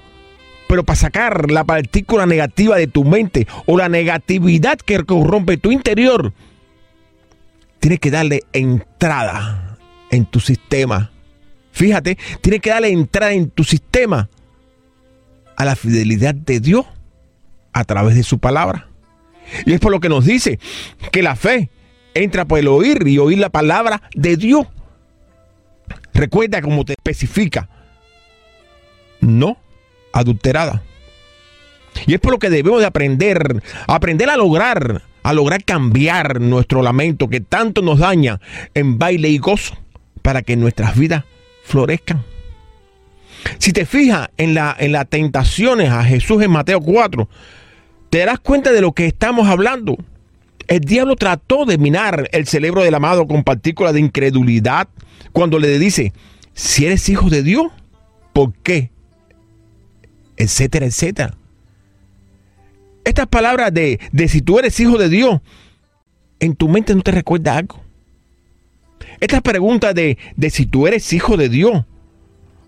Pero 0.69 0.85
para 0.85 0.97
sacar 0.97 1.51
la 1.51 1.65
partícula 1.65 2.27
negativa 2.27 2.77
de 2.77 2.89
tu 2.89 3.05
mente 3.05 3.47
o 3.65 3.79
la 3.79 3.89
negatividad 3.89 4.77
que 4.77 5.03
corrompe 5.05 5.57
tu 5.57 5.73
interior, 5.73 6.35
tienes 7.79 8.01
que 8.01 8.11
darle 8.11 8.43
entrada 8.53 9.79
en 10.11 10.27
tu 10.27 10.39
sistema. 10.39 11.11
Fíjate, 11.73 12.19
tienes 12.43 12.61
que 12.61 12.71
darle 12.71 12.91
entrada 12.91 13.33
en 13.33 13.49
tu 13.49 13.65
sistema 13.65 14.29
a 15.57 15.65
la 15.65 15.75
fidelidad 15.75 16.35
de 16.35 16.61
Dios 16.61 16.85
a 17.73 17.85
través 17.85 18.15
de 18.15 18.25
su 18.25 18.41
palabra. 18.41 18.89
Y 19.65 19.73
es 19.73 19.81
por 19.81 19.91
lo 19.91 20.01
que 20.01 20.11
nos 20.11 20.27
dice 20.27 20.59
que 21.13 21.23
la 21.23 21.35
fe 21.35 21.71
entra 22.23 22.45
por 22.45 22.59
el 22.59 22.69
oír 22.69 23.07
y 23.07 23.19
oír 23.19 23.39
la 23.39 23.51
palabra 23.51 24.03
de 24.15 24.37
Dios. 24.37 24.67
Recuerda 26.15 26.63
cómo 26.63 26.85
te 26.85 26.95
especifica. 26.95 27.69
No 29.21 29.59
adulterada. 30.13 30.83
Y 32.07 32.15
es 32.15 32.21
por 32.21 32.33
lo 32.33 32.39
que 32.39 32.51
debemos 32.51 32.81
de 32.81 32.87
aprender, 32.87 33.63
aprender 33.87 34.29
a 34.31 34.37
lograr, 34.37 35.03
a 35.23 35.33
lograr 35.33 35.65
cambiar 35.65 36.41
nuestro 36.41 36.83
lamento 36.83 37.29
que 37.29 37.41
tanto 37.41 37.83
nos 37.83 37.99
daña 37.99 38.41
en 38.75 38.99
baile 38.99 39.29
y 39.29 39.39
gozo 39.39 39.77
para 40.23 40.43
que 40.43 40.57
nuestras 40.57 40.97
vidas 40.97 41.25
florezcan. 41.65 42.25
Si 43.59 43.73
te 43.73 43.87
fijas 43.87 44.29
en, 44.37 44.55
la, 44.55 44.75
en 44.79 44.93
las 44.93 45.09
tentaciones 45.09 45.91
a 45.91 46.05
Jesús 46.05 46.43
en 46.43 46.51
Mateo 46.51 46.81
4, 46.81 47.29
te 48.11 48.19
darás 48.19 48.41
cuenta 48.41 48.73
de 48.73 48.81
lo 48.81 48.93
que 48.93 49.07
estamos 49.07 49.49
hablando. 49.49 49.97
El 50.69 50.81
diablo 50.81 51.17
trató 51.17 51.65
de 51.65 51.79
minar 51.79 52.29
el 52.33 52.47
cerebro 52.47 52.83
del 52.83 52.95
amado 52.95 53.27
con 53.27 53.45
partículas 53.45 53.95
de 53.95 54.01
incredulidad 54.01 54.89
cuando 55.33 55.59
le 55.59 55.79
dice, 55.79 56.13
si 56.55 56.87
eres 56.87 57.09
hijo 57.09 57.31
de 57.31 57.43
Dios, 57.43 57.67
¿por 58.33 58.53
qué? 58.55 58.91
Etcétera, 60.37 60.87
etcétera. 60.87 61.37
Estas 63.05 63.29
palabras 63.29 63.73
de, 63.73 64.01
de 64.11 64.29
si 64.29 64.43
tú 64.43 64.59
eres 64.59 64.81
hijo 64.81 64.99
de 64.99 65.09
Dios, 65.09 65.41
en 66.41 66.57
tu 66.57 66.69
mente 66.69 66.95
no 66.95 67.03
te 67.03 67.13
recuerda 67.13 67.57
algo. 67.57 67.81
Estas 69.21 69.43
preguntas 69.43 69.95
de, 69.95 70.19
de 70.37 70.51
si 70.51 70.67
tú 70.67 70.87
eres 70.87 71.13
hijo 71.13 71.37
de 71.37 71.49
Dios, 71.49 71.85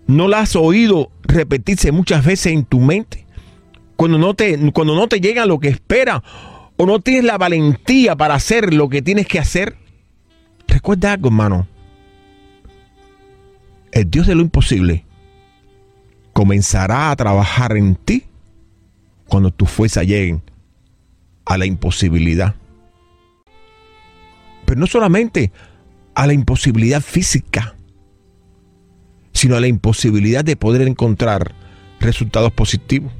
¿no 0.07 0.27
las 0.27 0.41
has 0.41 0.55
oído 0.55 1.11
repetirse 1.23 1.91
muchas 1.91 2.25
veces 2.25 2.53
en 2.53 2.63
tu 2.63 2.79
mente? 2.79 3.25
Cuando 3.97 4.17
no 4.17 4.33
te, 4.33 4.57
cuando 4.71 4.95
no 4.95 5.09
te 5.09 5.19
llega 5.19 5.45
lo 5.45 5.59
que 5.59 5.67
espera 5.67 6.23
o 6.81 6.85
no 6.85 7.01
tienes 7.01 7.25
la 7.25 7.37
valentía 7.37 8.15
para 8.15 8.35
hacer 8.35 8.73
lo 8.73 8.87
que 8.87 9.01
tienes 9.01 9.27
que 9.27 9.37
hacer. 9.37 9.75
Recuerda 10.65 11.11
algo, 11.11 11.27
hermano. 11.27 11.67
El 13.91 14.09
Dios 14.09 14.27
de 14.27 14.35
lo 14.35 14.41
imposible 14.41 15.03
comenzará 16.31 17.11
a 17.11 17.15
trabajar 17.17 17.75
en 17.75 17.95
ti 17.95 18.23
cuando 19.27 19.51
tu 19.51 19.65
fuerza 19.65 20.03
lleguen 20.03 20.41
a 21.43 21.57
la 21.57 21.65
imposibilidad. 21.65 22.55
Pero 24.63 24.79
no 24.79 24.87
solamente 24.87 25.51
a 26.15 26.27
la 26.27 26.31
imposibilidad 26.31 27.01
física, 27.01 27.75
sino 29.33 29.57
a 29.57 29.59
la 29.59 29.67
imposibilidad 29.67 30.45
de 30.45 30.55
poder 30.55 30.87
encontrar 30.87 31.53
resultados 31.99 32.53
positivos. 32.53 33.11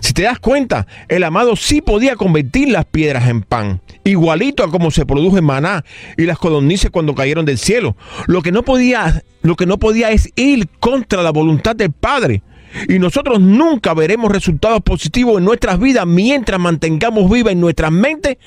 Si 0.00 0.12
te 0.12 0.22
das 0.22 0.38
cuenta, 0.38 0.86
el 1.08 1.24
amado 1.24 1.56
sí 1.56 1.80
podía 1.80 2.16
convertir 2.16 2.68
las 2.68 2.84
piedras 2.84 3.28
en 3.28 3.42
pan, 3.42 3.80
igualito 4.04 4.64
a 4.64 4.70
como 4.70 4.90
se 4.90 5.06
produjo 5.06 5.38
en 5.38 5.44
Maná 5.44 5.84
y 6.16 6.22
las 6.24 6.38
codornices 6.38 6.90
cuando 6.90 7.14
cayeron 7.14 7.44
del 7.44 7.58
cielo. 7.58 7.96
Lo 8.26 8.42
que 8.42 8.52
no 8.52 8.62
podía, 8.62 9.22
lo 9.42 9.56
que 9.56 9.66
no 9.66 9.78
podía 9.78 10.10
es 10.10 10.30
ir 10.34 10.68
contra 10.80 11.22
la 11.22 11.30
voluntad 11.30 11.76
del 11.76 11.92
Padre. 11.92 12.42
Y 12.88 12.98
nosotros 12.98 13.38
nunca 13.40 13.92
veremos 13.92 14.32
resultados 14.32 14.80
positivos 14.80 15.38
en 15.38 15.44
nuestras 15.44 15.78
vidas 15.78 16.06
mientras 16.06 16.58
mantengamos 16.58 17.30
viva 17.30 17.52
en 17.52 17.60
nuestras 17.60 17.92
mentes 17.92 18.38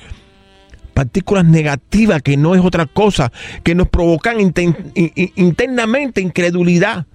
partículas 0.94 1.44
negativas 1.44 2.22
que 2.22 2.36
no 2.38 2.54
es 2.54 2.64
otra 2.64 2.86
cosa 2.86 3.30
que 3.62 3.74
nos 3.74 3.88
provocan 3.88 4.40
internamente 4.40 6.22
incredulidad 6.22 7.06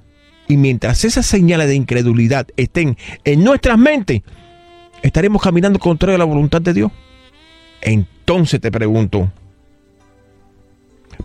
y 0.47 0.58
mientras 0.58 1.06
esas 1.06 1.25
señales 1.25 1.67
de 1.67 1.75
incredulidad 1.75 2.47
estén 2.58 2.97
en 3.23 3.43
nuestras 3.43 3.77
mentes, 3.77 4.21
estaremos 5.01 5.41
caminando 5.41 5.80
contrario 5.80 6.15
a 6.15 6.19
la 6.19 6.25
voluntad 6.25 6.62
de 6.62 6.73
Dios. 6.73 6.91
Entonces 7.82 8.60
te 8.60 8.71
pregunto, 8.71 9.32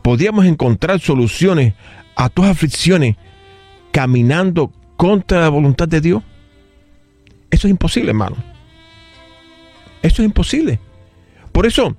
¿podríamos 0.02 0.46
encontrar 0.46 1.00
soluciones 1.00 1.74
a 2.14 2.28
tus 2.28 2.46
aflicciones 2.46 3.16
caminando 3.90 4.72
contra 4.96 5.40
la 5.40 5.48
voluntad 5.48 5.88
de 5.88 6.00
Dios? 6.00 6.22
Eso 7.50 7.66
es 7.66 7.70
imposible, 7.70 8.10
hermano. 8.10 8.36
Eso 10.02 10.22
es 10.22 10.26
imposible. 10.26 10.78
Por 11.52 11.66
eso, 11.66 11.96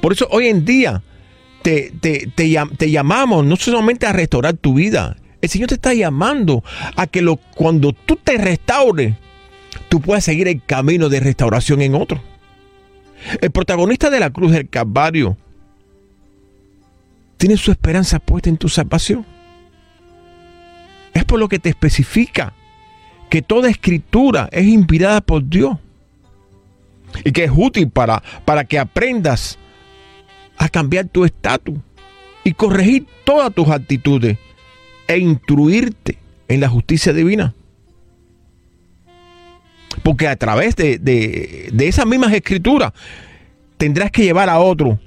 por 0.00 0.12
eso 0.12 0.28
hoy 0.30 0.48
en 0.48 0.64
día 0.64 1.02
te, 1.62 1.92
te, 2.00 2.30
te 2.34 2.90
llamamos 2.90 3.44
no 3.44 3.56
solamente 3.56 4.06
a 4.06 4.12
restaurar 4.12 4.54
tu 4.54 4.74
vida, 4.74 5.16
el 5.40 5.48
Señor 5.48 5.68
te 5.68 5.74
está 5.74 5.94
llamando 5.94 6.64
a 6.96 7.06
que 7.06 7.22
lo, 7.22 7.36
cuando 7.36 7.92
tú 7.92 8.16
te 8.16 8.38
restaures, 8.38 9.14
tú 9.88 10.00
puedas 10.00 10.24
seguir 10.24 10.48
el 10.48 10.62
camino 10.64 11.08
de 11.08 11.20
restauración 11.20 11.80
en 11.82 11.94
otro. 11.94 12.20
El 13.40 13.50
protagonista 13.50 14.10
de 14.10 14.20
la 14.20 14.30
cruz 14.30 14.52
del 14.52 14.68
Calvario 14.68 15.36
tiene 17.36 17.56
su 17.56 17.70
esperanza 17.70 18.18
puesta 18.18 18.48
en 18.48 18.56
tu 18.56 18.68
salvación. 18.68 19.24
Es 21.14 21.24
por 21.24 21.38
lo 21.38 21.48
que 21.48 21.58
te 21.58 21.68
especifica 21.68 22.52
que 23.30 23.42
toda 23.42 23.70
escritura 23.70 24.48
es 24.50 24.66
inspirada 24.66 25.20
por 25.20 25.48
Dios 25.48 25.76
y 27.24 27.32
que 27.32 27.44
es 27.44 27.52
útil 27.54 27.90
para, 27.90 28.22
para 28.44 28.64
que 28.64 28.78
aprendas 28.78 29.58
a 30.56 30.68
cambiar 30.68 31.06
tu 31.06 31.24
estatus 31.24 31.76
y 32.44 32.52
corregir 32.52 33.06
todas 33.24 33.52
tus 33.54 33.68
actitudes 33.68 34.38
e 35.08 35.18
instruirte 35.18 36.18
en 36.46 36.60
la 36.60 36.68
justicia 36.68 37.12
divina. 37.12 37.54
Porque 40.04 40.28
a 40.28 40.36
través 40.36 40.76
de, 40.76 41.72
esa 41.80 42.04
misma 42.04 42.26
escritura 42.26 42.88
escrituras 42.88 42.92
tendrás 43.76 44.10
que 44.10 44.22
llevar 44.22 44.48
a 44.48 44.58
otro 44.58 44.98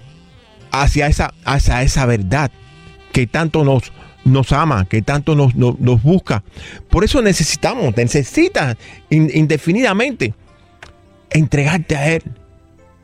hacia 0.72 1.08
esa, 1.08 1.34
hacia 1.46 1.82
esa 1.84 2.06
verdad 2.06 2.52
que 3.14 3.28
tanto 3.28 3.64
nos, 3.64 3.92
nos 4.26 4.52
ama, 4.52 4.86
que 4.86 5.02
tanto 5.02 5.36
nos, 5.36 5.54
busca. 6.04 6.44
Por 6.90 7.04
eso 7.04 7.22
necesitamos, 7.22 7.96
necesitas 7.96 8.78
indefinidamente 9.10 10.34
entregarte 11.30 11.96
a 11.96 12.14
Él, 12.14 12.24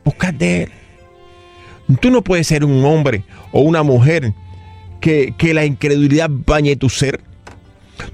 buscar 0.04 0.34
de 0.34 0.64
Él. 0.64 0.72
Tú 2.00 2.10
no 2.10 2.22
puedes 2.22 2.46
ser 2.46 2.64
un 2.64 2.84
hombre 2.84 3.24
o 3.52 3.60
una 3.60 3.82
mujer 3.82 4.34
que, 5.00 5.34
la 5.54 5.64
incredulidad 5.64 6.30
bañe 6.30 6.76
tu 6.76 6.88
ser. 6.88 7.20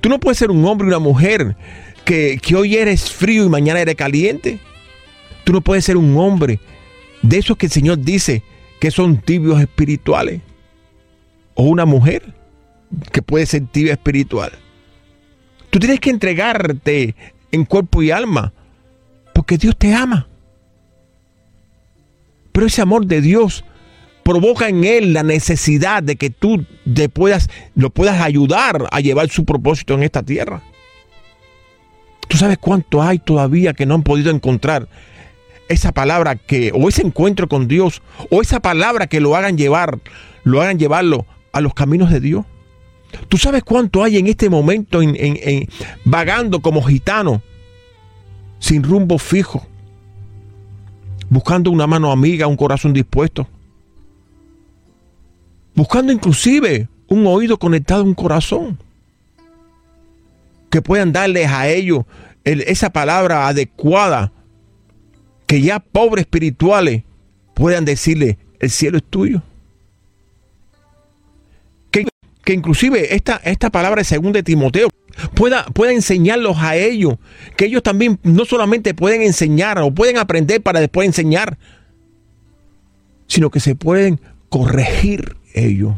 Tú 0.01 0.09
no 0.09 0.18
puedes 0.20 0.38
ser 0.38 0.51
un 0.51 0.64
hombre 0.64 0.87
y 0.87 0.88
una 0.88 0.99
mujer 0.99 1.57
que, 2.05 2.38
que 2.40 2.57
hoy 2.57 2.77
eres 2.77 3.11
frío 3.11 3.44
y 3.44 3.49
mañana 3.49 3.81
eres 3.81 3.97
caliente. 3.97 4.59
Tú 5.44 5.53
no 5.53 5.61
puedes 5.61 5.85
ser 5.85 5.97
un 5.97 6.16
hombre 6.16 6.61
de 7.23 7.38
esos 7.38 7.57
que 7.57 7.66
el 7.66 7.73
Señor 7.73 7.99
dice 8.01 8.42
que 8.81 8.90
son 8.90 9.18
tibios 9.18 9.61
espirituales. 9.61 10.40
O 11.55 11.64
una 11.64 11.85
mujer 11.85 12.35
que 13.12 13.23
puede 13.23 13.47
ser 13.47 13.66
tibia 13.66 13.92
espiritual. 13.92 14.53
Tú 15.70 15.79
tienes 15.79 16.01
que 16.01 16.11
entregarte 16.11 17.14
en 17.51 17.64
cuerpo 17.64 18.03
y 18.03 18.11
alma 18.11 18.53
porque 19.33 19.59
Dios 19.59 19.77
te 19.77 19.94
ama. 19.94 20.29
Pero 22.53 22.66
ese 22.66 22.83
amor 22.83 23.07
de 23.07 23.20
Dios 23.20 23.64
provoca 24.24 24.68
en 24.68 24.84
él 24.84 25.12
la 25.12 25.22
necesidad 25.22 26.02
de 26.02 26.16
que 26.16 26.30
tú 26.30 26.64
te 26.92 27.08
puedas, 27.08 27.48
lo 27.76 27.90
puedas 27.90 28.20
ayudar 28.20 28.88
a 28.90 29.00
llevar 29.00 29.28
su 29.28 29.44
propósito 29.44 29.94
en 29.94 30.02
esta 30.02 30.22
tierra. 30.22 30.62
Tú 32.26 32.38
sabes 32.38 32.58
cuánto 32.58 33.02
hay 33.02 33.18
todavía 33.18 33.74
que 33.74 33.87
no 33.87 33.94
han 33.94 34.02
podido 34.02 34.30
encontrar 34.30 34.88
esa 35.68 35.92
palabra 35.92 36.37
que, 36.37 36.72
o 36.74 36.88
ese 36.88 37.02
encuentro 37.02 37.48
con 37.48 37.68
Dios, 37.68 38.02
o 38.30 38.40
esa 38.40 38.60
palabra 38.60 39.06
que 39.06 39.20
lo 39.20 39.37
hagan 39.37 39.56
llevar, 39.56 39.98
lo 40.42 40.60
hagan 40.60 40.78
llevarlo 40.78 41.26
a 41.52 41.60
los 41.60 41.74
caminos 41.74 42.10
de 42.10 42.20
Dios. 42.20 42.44
Tú 43.28 43.37
sabes 43.37 43.62
cuánto 43.62 44.02
hay 44.02 44.16
en 44.16 44.26
este 44.26 44.50
momento 44.50 45.00
en, 45.00 45.68
vagando 46.04 46.60
como 46.60 46.82
gitano, 46.82 47.42
sin 48.58 48.82
rumbo 48.82 49.18
fijo, 49.18 49.66
buscando 51.28 51.70
una 51.70 51.87
mano 51.87 52.10
amiga, 52.10 52.46
un 52.46 52.56
corazón 52.56 52.92
dispuesto 52.92 53.46
buscando 55.74 56.12
inclusive 56.12 56.88
un 57.08 57.26
oído 57.26 57.58
conectado 57.58 58.02
a 58.02 58.04
un 58.04 58.14
corazón, 58.14 58.78
que 60.70 60.82
puedan 60.82 61.12
darles 61.12 61.48
a 61.50 61.68
ellos 61.68 62.04
esa 62.44 62.90
palabra 62.90 63.46
adecuada, 63.46 64.32
que 65.46 65.60
ya 65.60 65.78
pobres 65.78 66.24
espirituales 66.24 67.04
puedan 67.54 67.84
decirle, 67.84 68.38
el 68.58 68.70
cielo 68.70 68.98
es 68.98 69.04
tuyo. 69.04 69.42
Que, 71.90 72.08
que 72.44 72.52
inclusive 72.52 73.14
esta, 73.14 73.37
esta 73.44 73.70
palabra 73.70 74.02
de 74.02 74.18
2 74.18 74.32
de 74.32 74.42
Timoteo 74.42 74.88
pueda, 75.34 75.64
pueda 75.66 75.92
enseñarlos 75.92 76.56
a 76.58 76.76
ellos, 76.76 77.18
que 77.56 77.66
ellos 77.66 77.82
también 77.82 78.18
no 78.24 78.44
solamente 78.44 78.94
pueden 78.94 79.22
enseñar 79.22 79.78
o 79.78 79.92
pueden 79.92 80.18
aprender 80.18 80.60
para 80.60 80.80
después 80.80 81.06
enseñar, 81.06 81.56
sino 83.28 83.50
que 83.50 83.60
se 83.60 83.76
pueden 83.76 84.20
corregir 84.48 85.37
ellos 85.54 85.94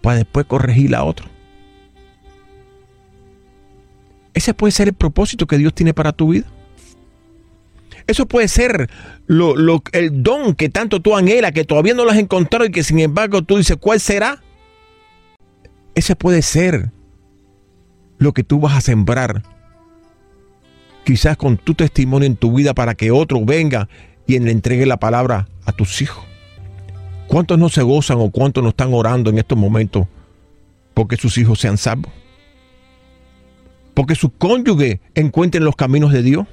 para 0.00 0.18
después 0.18 0.46
corregir 0.46 0.94
a 0.94 1.02
otro. 1.02 1.26
Ese 4.34 4.52
puede 4.52 4.72
ser 4.72 4.88
el 4.88 4.94
propósito 4.94 5.46
que 5.46 5.58
Dios 5.58 5.74
tiene 5.74 5.94
para 5.94 6.12
tu 6.12 6.30
vida. 6.30 6.46
Eso 8.06 8.26
puede 8.26 8.48
ser 8.48 8.90
lo, 9.26 9.82
el 9.92 10.22
don 10.22 10.54
que 10.54 10.68
tanto 10.68 11.00
tú 11.00 11.16
anhelas, 11.16 11.52
que 11.52 11.64
todavía 11.64 11.94
no 11.94 12.04
lo 12.04 12.10
has 12.10 12.18
encontrado 12.18 12.66
y 12.66 12.70
que 12.70 12.82
sin 12.82 12.98
embargo 13.00 13.42
tú 13.42 13.56
dices, 13.56 13.78
¿cuál 13.80 13.98
será? 13.98 14.42
Ese 15.94 16.14
puede 16.16 16.42
ser 16.42 16.90
lo 18.18 18.32
que 18.32 18.44
tú 18.44 18.60
vas 18.60 18.76
a 18.76 18.80
sembrar. 18.80 19.42
Quizás 21.04 21.36
con 21.36 21.56
tu 21.56 21.74
testimonio 21.74 22.26
en 22.26 22.36
tu 22.36 22.52
vida 22.52 22.74
para 22.74 22.94
que 22.94 23.10
otro 23.10 23.42
venga 23.44 23.88
y 24.26 24.38
le 24.38 24.50
entregue 24.50 24.84
la 24.86 24.98
palabra 24.98 25.48
a 25.64 25.72
tus 25.72 26.02
hijos. 26.02 26.33
¿Cuántos 27.26 27.58
no 27.58 27.68
se 27.68 27.82
gozan 27.82 28.18
o 28.20 28.30
cuántos 28.30 28.62
no 28.62 28.70
están 28.70 28.92
orando 28.92 29.30
en 29.30 29.38
estos 29.38 29.58
momentos 29.58 30.06
porque 30.92 31.16
sus 31.16 31.36
hijos 31.38 31.58
sean 31.60 31.78
salvos? 31.78 32.12
Porque 33.94 34.14
sus 34.14 34.30
cónyuges 34.36 34.98
encuentren 35.14 35.64
los 35.64 35.76
caminos 35.76 36.12
de 36.12 36.22
Dios. 36.22 36.46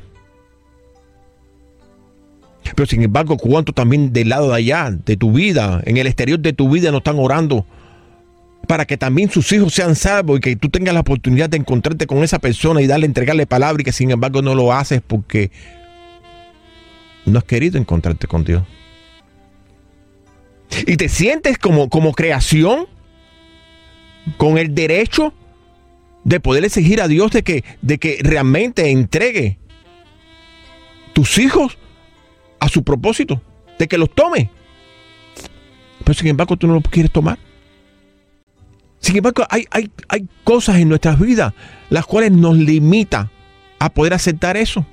Pero 2.76 2.86
sin 2.86 3.04
embargo, 3.04 3.38
¿cuántos 3.38 3.76
también 3.76 4.14
del 4.14 4.30
lado 4.30 4.50
de 4.50 4.56
allá, 4.56 4.92
de 4.92 5.18
tu 5.18 5.32
vida, 5.32 5.82
en 5.86 5.98
el 5.98 6.08
exterior 6.08 6.40
de 6.40 6.54
tu 6.54 6.70
vida, 6.70 6.92
no 6.92 7.00
están 7.00 7.20
orando 7.20 7.66
para 8.68 8.86
que 8.86 8.96
también 8.96 9.30
sus 9.30 9.52
hijos 9.52 9.74
sean 9.74 9.96
salvos 9.96 10.38
y 10.38 10.42
que 10.42 10.56
tú 10.56 10.70
tengas 10.70 10.94
la 10.94 11.02
oportunidad 11.02 11.50
de 11.50 11.58
encontrarte 11.58 12.08
con 12.08 12.24
esa 12.24 12.40
persona 12.40 12.82
y 12.82 12.88
darle, 12.88 13.06
entregarle 13.06 13.46
palabra 13.46 13.82
y 13.82 13.84
que 13.84 13.92
sin 13.92 14.12
embargo 14.12 14.42
no 14.42 14.56
lo 14.56 14.72
haces 14.72 15.02
porque 15.06 15.52
no 17.26 17.40
has 17.40 17.44
querido 17.44 17.78
encontrarte 17.78 18.28
con 18.28 18.44
Dios. 18.44 18.64
Y 20.88 20.98
te 20.98 21.10
sientes 21.10 21.58
como, 21.58 21.90
como 21.90 22.14
creación 22.14 22.88
con 24.38 24.58
el 24.58 24.74
derecho 24.74 25.34
de 26.24 26.40
poder 26.40 26.64
exigir 26.66 27.02
a 27.02 27.08
Dios 27.08 27.32
de 27.32 27.44
que, 27.44 27.64
de 27.82 27.98
que 27.98 28.20
realmente 28.22 28.90
entregue 28.90 29.58
tus 31.14 31.38
hijos 31.38 31.78
a 32.60 32.70
su 32.70 32.84
propósito, 32.84 33.42
de 33.80 33.88
que 33.88 33.98
los 33.98 34.14
tome. 34.14 34.50
Pero 36.04 36.14
sin 36.14 36.28
embargo 36.28 36.58
tú 36.58 36.68
no 36.68 36.76
los 36.76 36.84
quieres 36.84 37.12
tomar. 37.12 37.38
Sin 39.00 39.18
embargo, 39.18 39.44
hay, 39.50 39.66
hay, 39.72 39.90
hay 40.08 40.28
cosas 40.44 40.78
en 40.78 40.88
nuestras 40.88 41.20
vidas 41.20 41.54
las 41.90 42.06
cuales 42.06 42.32
nos 42.32 42.56
limita 42.56 43.32
a 43.80 43.90
poder 43.90 44.14
aceptar 44.14 44.58
eso. 44.58 44.86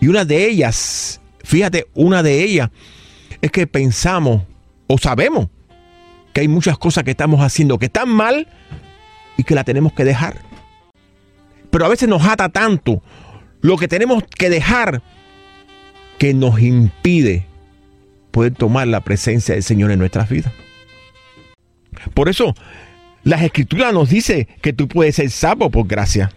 Y 0.00 0.06
una 0.06 0.24
de 0.24 0.48
ellas, 0.48 1.20
fíjate, 1.42 1.88
una 1.94 2.22
de 2.22 2.44
ellas 2.44 2.70
es 3.42 3.50
que 3.50 3.66
pensamos 3.66 4.42
o 4.86 4.98
sabemos 4.98 5.48
que 6.32 6.42
hay 6.42 6.48
muchas 6.48 6.78
cosas 6.78 7.04
que 7.04 7.12
estamos 7.12 7.40
haciendo 7.40 7.78
que 7.78 7.86
están 7.86 8.08
mal 8.08 8.46
y 9.36 9.44
que 9.44 9.54
la 9.54 9.64
tenemos 9.64 9.92
que 9.92 10.04
dejar. 10.04 10.38
Pero 11.70 11.86
a 11.86 11.88
veces 11.88 12.08
nos 12.08 12.24
ata 12.26 12.48
tanto 12.48 13.02
lo 13.60 13.76
que 13.76 13.88
tenemos 13.88 14.22
que 14.24 14.50
dejar 14.50 15.02
que 16.18 16.34
nos 16.34 16.60
impide 16.60 17.46
poder 18.30 18.54
tomar 18.54 18.86
la 18.86 19.00
presencia 19.00 19.54
del 19.54 19.62
Señor 19.62 19.90
en 19.90 19.98
nuestras 19.98 20.28
vidas. 20.28 20.52
Por 22.14 22.28
eso, 22.28 22.54
las 23.24 23.42
escrituras 23.42 23.92
nos 23.92 24.10
dice 24.10 24.46
que 24.62 24.72
tú 24.72 24.88
puedes 24.88 25.16
ser 25.16 25.30
salvo 25.30 25.70
por 25.70 25.86
gracia. 25.86 26.30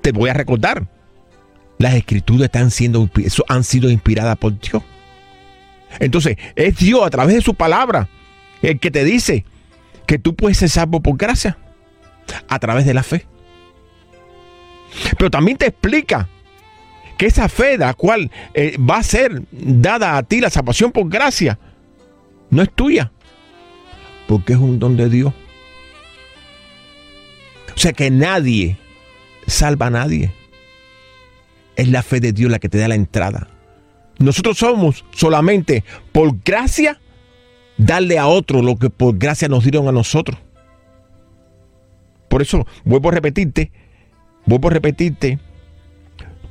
Te 0.00 0.12
voy 0.12 0.30
a 0.30 0.34
recordar, 0.34 0.88
las 1.78 1.94
escrituras 1.94 2.46
están 2.46 2.70
siendo, 2.70 3.08
han 3.48 3.64
sido 3.64 3.90
inspiradas 3.90 4.36
por 4.36 4.58
Dios. 4.58 4.82
Entonces, 6.00 6.36
es 6.56 6.76
Dios 6.76 7.04
a 7.04 7.10
través 7.10 7.36
de 7.36 7.42
su 7.42 7.54
palabra 7.54 8.08
el 8.62 8.80
que 8.80 8.90
te 8.90 9.04
dice 9.04 9.44
que 10.06 10.18
tú 10.18 10.34
puedes 10.34 10.58
ser 10.58 10.70
salvo 10.70 11.02
por 11.02 11.16
gracia 11.16 11.58
a 12.48 12.58
través 12.58 12.86
de 12.86 12.94
la 12.94 13.02
fe. 13.02 13.26
Pero 15.18 15.30
también 15.30 15.56
te 15.56 15.66
explica 15.66 16.28
que 17.18 17.26
esa 17.26 17.48
fe, 17.48 17.78
la 17.78 17.94
cual 17.94 18.30
eh, 18.54 18.76
va 18.78 18.98
a 18.98 19.02
ser 19.02 19.42
dada 19.50 20.16
a 20.16 20.22
ti 20.22 20.40
la 20.40 20.50
salvación 20.50 20.92
por 20.92 21.08
gracia, 21.08 21.58
no 22.50 22.62
es 22.62 22.72
tuya, 22.72 23.12
porque 24.26 24.54
es 24.54 24.58
un 24.58 24.78
don 24.78 24.96
de 24.96 25.08
Dios. 25.08 25.32
O 27.74 27.78
sea 27.78 27.92
que 27.92 28.10
nadie 28.10 28.78
salva 29.46 29.86
a 29.86 29.90
nadie. 29.90 30.32
Es 31.76 31.88
la 31.88 32.02
fe 32.02 32.20
de 32.20 32.32
Dios 32.32 32.50
la 32.50 32.60
que 32.60 32.68
te 32.68 32.78
da 32.78 32.88
la 32.88 32.94
entrada. 32.94 33.48
Nosotros 34.18 34.58
somos 34.58 35.04
solamente 35.12 35.84
por 36.12 36.36
gracia 36.44 37.00
darle 37.76 38.18
a 38.18 38.26
otro 38.26 38.62
lo 38.62 38.76
que 38.76 38.90
por 38.90 39.18
gracia 39.18 39.48
nos 39.48 39.64
dieron 39.64 39.88
a 39.88 39.92
nosotros. 39.92 40.38
Por 42.28 42.42
eso 42.42 42.66
vuelvo 42.84 43.10
a 43.10 43.12
repetirte, 43.12 43.70
vuelvo 44.46 44.68
a 44.68 44.72
repetirte 44.72 45.38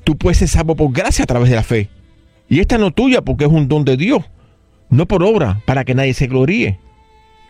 Tú 0.04 0.17
puedes 0.17 0.38
ser 0.38 0.49
salvo 0.49 0.76
por 0.76 0.91
gracia 0.91 1.23
a 1.23 1.28
través 1.28 1.49
de 1.49 1.56
la 1.56 1.63
fe. 1.63 1.89
Y 2.49 2.60
esta 2.60 2.78
no 2.78 2.91
tuya 2.91 3.21
porque 3.21 3.45
es 3.45 3.52
un 3.52 3.67
don 3.67 3.86
de 3.86 3.97
Dios, 3.97 4.23
no 4.89 5.08
por 5.08 5.23
obra, 5.23 5.62
para 5.65 5.86
que 5.86 5.95
nadie 5.95 6.13
se 6.13 6.28
gloríe. 6.28 6.80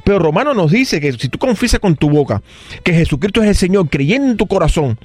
Pero 0.03 0.19
Romano 0.19 0.53
nos 0.53 0.71
dice 0.71 0.99
que 1.01 1.13
si 1.13 1.29
tú 1.29 1.39
confiesas 1.39 1.79
con 1.79 1.95
tu 1.95 2.09
boca 2.09 2.43
que 2.83 2.93
Jesucristo 2.93 3.41
es 3.41 3.49
el 3.49 3.55
Señor, 3.55 3.89
creyendo 3.89 4.31
en 4.31 4.37
tu 4.37 4.47
corazón 4.47 4.99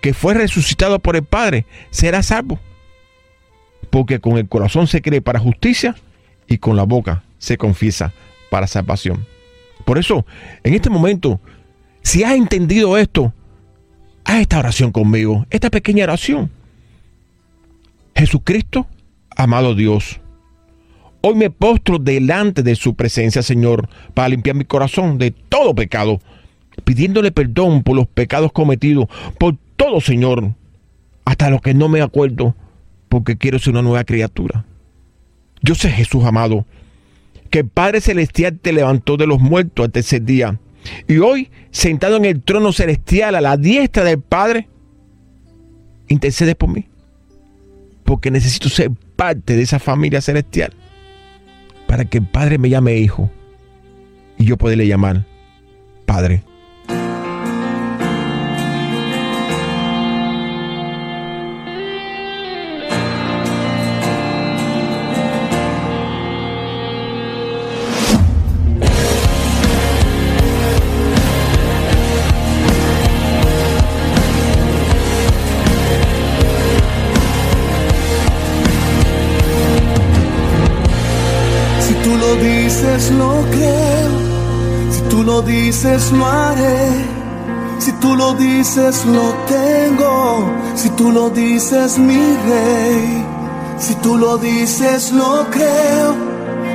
que 0.00 0.14
fue 0.14 0.34
resucitado 0.34 0.98
por 0.98 1.16
el 1.16 1.24
Padre, 1.24 1.66
serás 1.90 2.26
salvo. 2.26 2.58
Porque 3.94 4.18
con 4.18 4.38
el 4.38 4.48
corazón 4.48 4.88
se 4.88 5.00
cree 5.00 5.22
para 5.22 5.38
justicia 5.38 5.94
y 6.48 6.58
con 6.58 6.74
la 6.74 6.82
boca 6.82 7.22
se 7.38 7.56
confiesa 7.56 8.12
para 8.50 8.66
salvación. 8.66 9.24
Por 9.84 9.98
eso, 9.98 10.26
en 10.64 10.74
este 10.74 10.90
momento, 10.90 11.40
si 12.02 12.24
has 12.24 12.34
entendido 12.34 12.98
esto, 12.98 13.32
haz 14.24 14.40
esta 14.40 14.58
oración 14.58 14.90
conmigo, 14.90 15.46
esta 15.48 15.70
pequeña 15.70 16.02
oración. 16.02 16.50
Jesucristo, 18.16 18.88
amado 19.36 19.76
Dios, 19.76 20.20
hoy 21.20 21.36
me 21.36 21.50
postro 21.50 22.00
delante 22.00 22.64
de 22.64 22.74
su 22.74 22.96
presencia, 22.96 23.44
Señor, 23.44 23.88
para 24.12 24.28
limpiar 24.28 24.56
mi 24.56 24.64
corazón 24.64 25.18
de 25.18 25.30
todo 25.30 25.72
pecado, 25.72 26.20
pidiéndole 26.82 27.30
perdón 27.30 27.84
por 27.84 27.94
los 27.94 28.08
pecados 28.08 28.50
cometidos, 28.50 29.06
por 29.38 29.56
todo, 29.76 30.00
Señor, 30.00 30.50
hasta 31.24 31.48
lo 31.48 31.60
que 31.60 31.74
no 31.74 31.88
me 31.88 32.02
acuerdo, 32.02 32.56
porque 33.14 33.36
quiero 33.36 33.60
ser 33.60 33.74
una 33.74 33.82
nueva 33.82 34.02
criatura. 34.02 34.64
Yo 35.62 35.76
sé, 35.76 35.88
Jesús 35.88 36.24
amado, 36.24 36.66
que 37.48 37.60
el 37.60 37.68
Padre 37.68 38.00
Celestial 38.00 38.58
te 38.58 38.72
levantó 38.72 39.16
de 39.16 39.28
los 39.28 39.38
muertos 39.38 39.84
al 39.84 39.92
tercer 39.92 40.24
día. 40.24 40.58
Y 41.06 41.18
hoy, 41.18 41.48
sentado 41.70 42.16
en 42.16 42.24
el 42.24 42.42
trono 42.42 42.72
celestial 42.72 43.36
a 43.36 43.40
la 43.40 43.56
diestra 43.56 44.02
del 44.02 44.20
Padre, 44.20 44.68
intercede 46.08 46.56
por 46.56 46.70
mí 46.70 46.88
porque 48.02 48.32
necesito 48.32 48.68
ser 48.68 48.90
parte 49.14 49.54
de 49.54 49.62
esa 49.62 49.78
familia 49.78 50.20
celestial 50.20 50.72
para 51.86 52.06
que 52.06 52.18
el 52.18 52.26
Padre 52.26 52.58
me 52.58 52.68
llame 52.68 52.96
hijo 52.96 53.30
y 54.38 54.44
yo 54.44 54.56
poderle 54.56 54.88
llamar 54.88 55.24
Padre. 56.04 56.42
Dices 85.84 86.12
lo 86.12 86.26
haré, 86.26 86.88
si 87.78 87.92
tú 88.00 88.16
lo 88.16 88.32
dices 88.32 89.04
lo 89.04 89.34
tengo, 89.46 90.50
si 90.74 90.88
tú 90.90 91.12
lo 91.12 91.28
dices 91.28 91.98
mi 91.98 92.16
rey, 92.16 93.22
si 93.78 93.94
tú 93.96 94.16
lo 94.16 94.38
dices 94.38 95.12
lo 95.12 95.46
creo, 95.50 96.16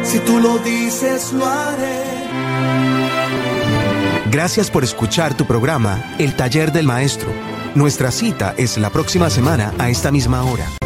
si 0.03 0.19
tú 0.19 0.39
lo 0.39 0.59
dices 0.59 1.33
lo 1.33 1.43
haré. 1.43 2.03
Gracias 4.29 4.69
por 4.69 4.83
escuchar 4.83 5.33
tu 5.33 5.47
programa 5.47 6.15
El 6.19 6.35
Taller 6.35 6.71
del 6.71 6.85
Maestro. 6.85 7.31
Nuestra 7.73 8.11
cita 8.11 8.53
es 8.57 8.77
la 8.77 8.91
próxima 8.91 9.31
semana 9.31 9.73
a 9.79 9.89
esta 9.89 10.11
misma 10.11 10.43
hora. 10.43 10.78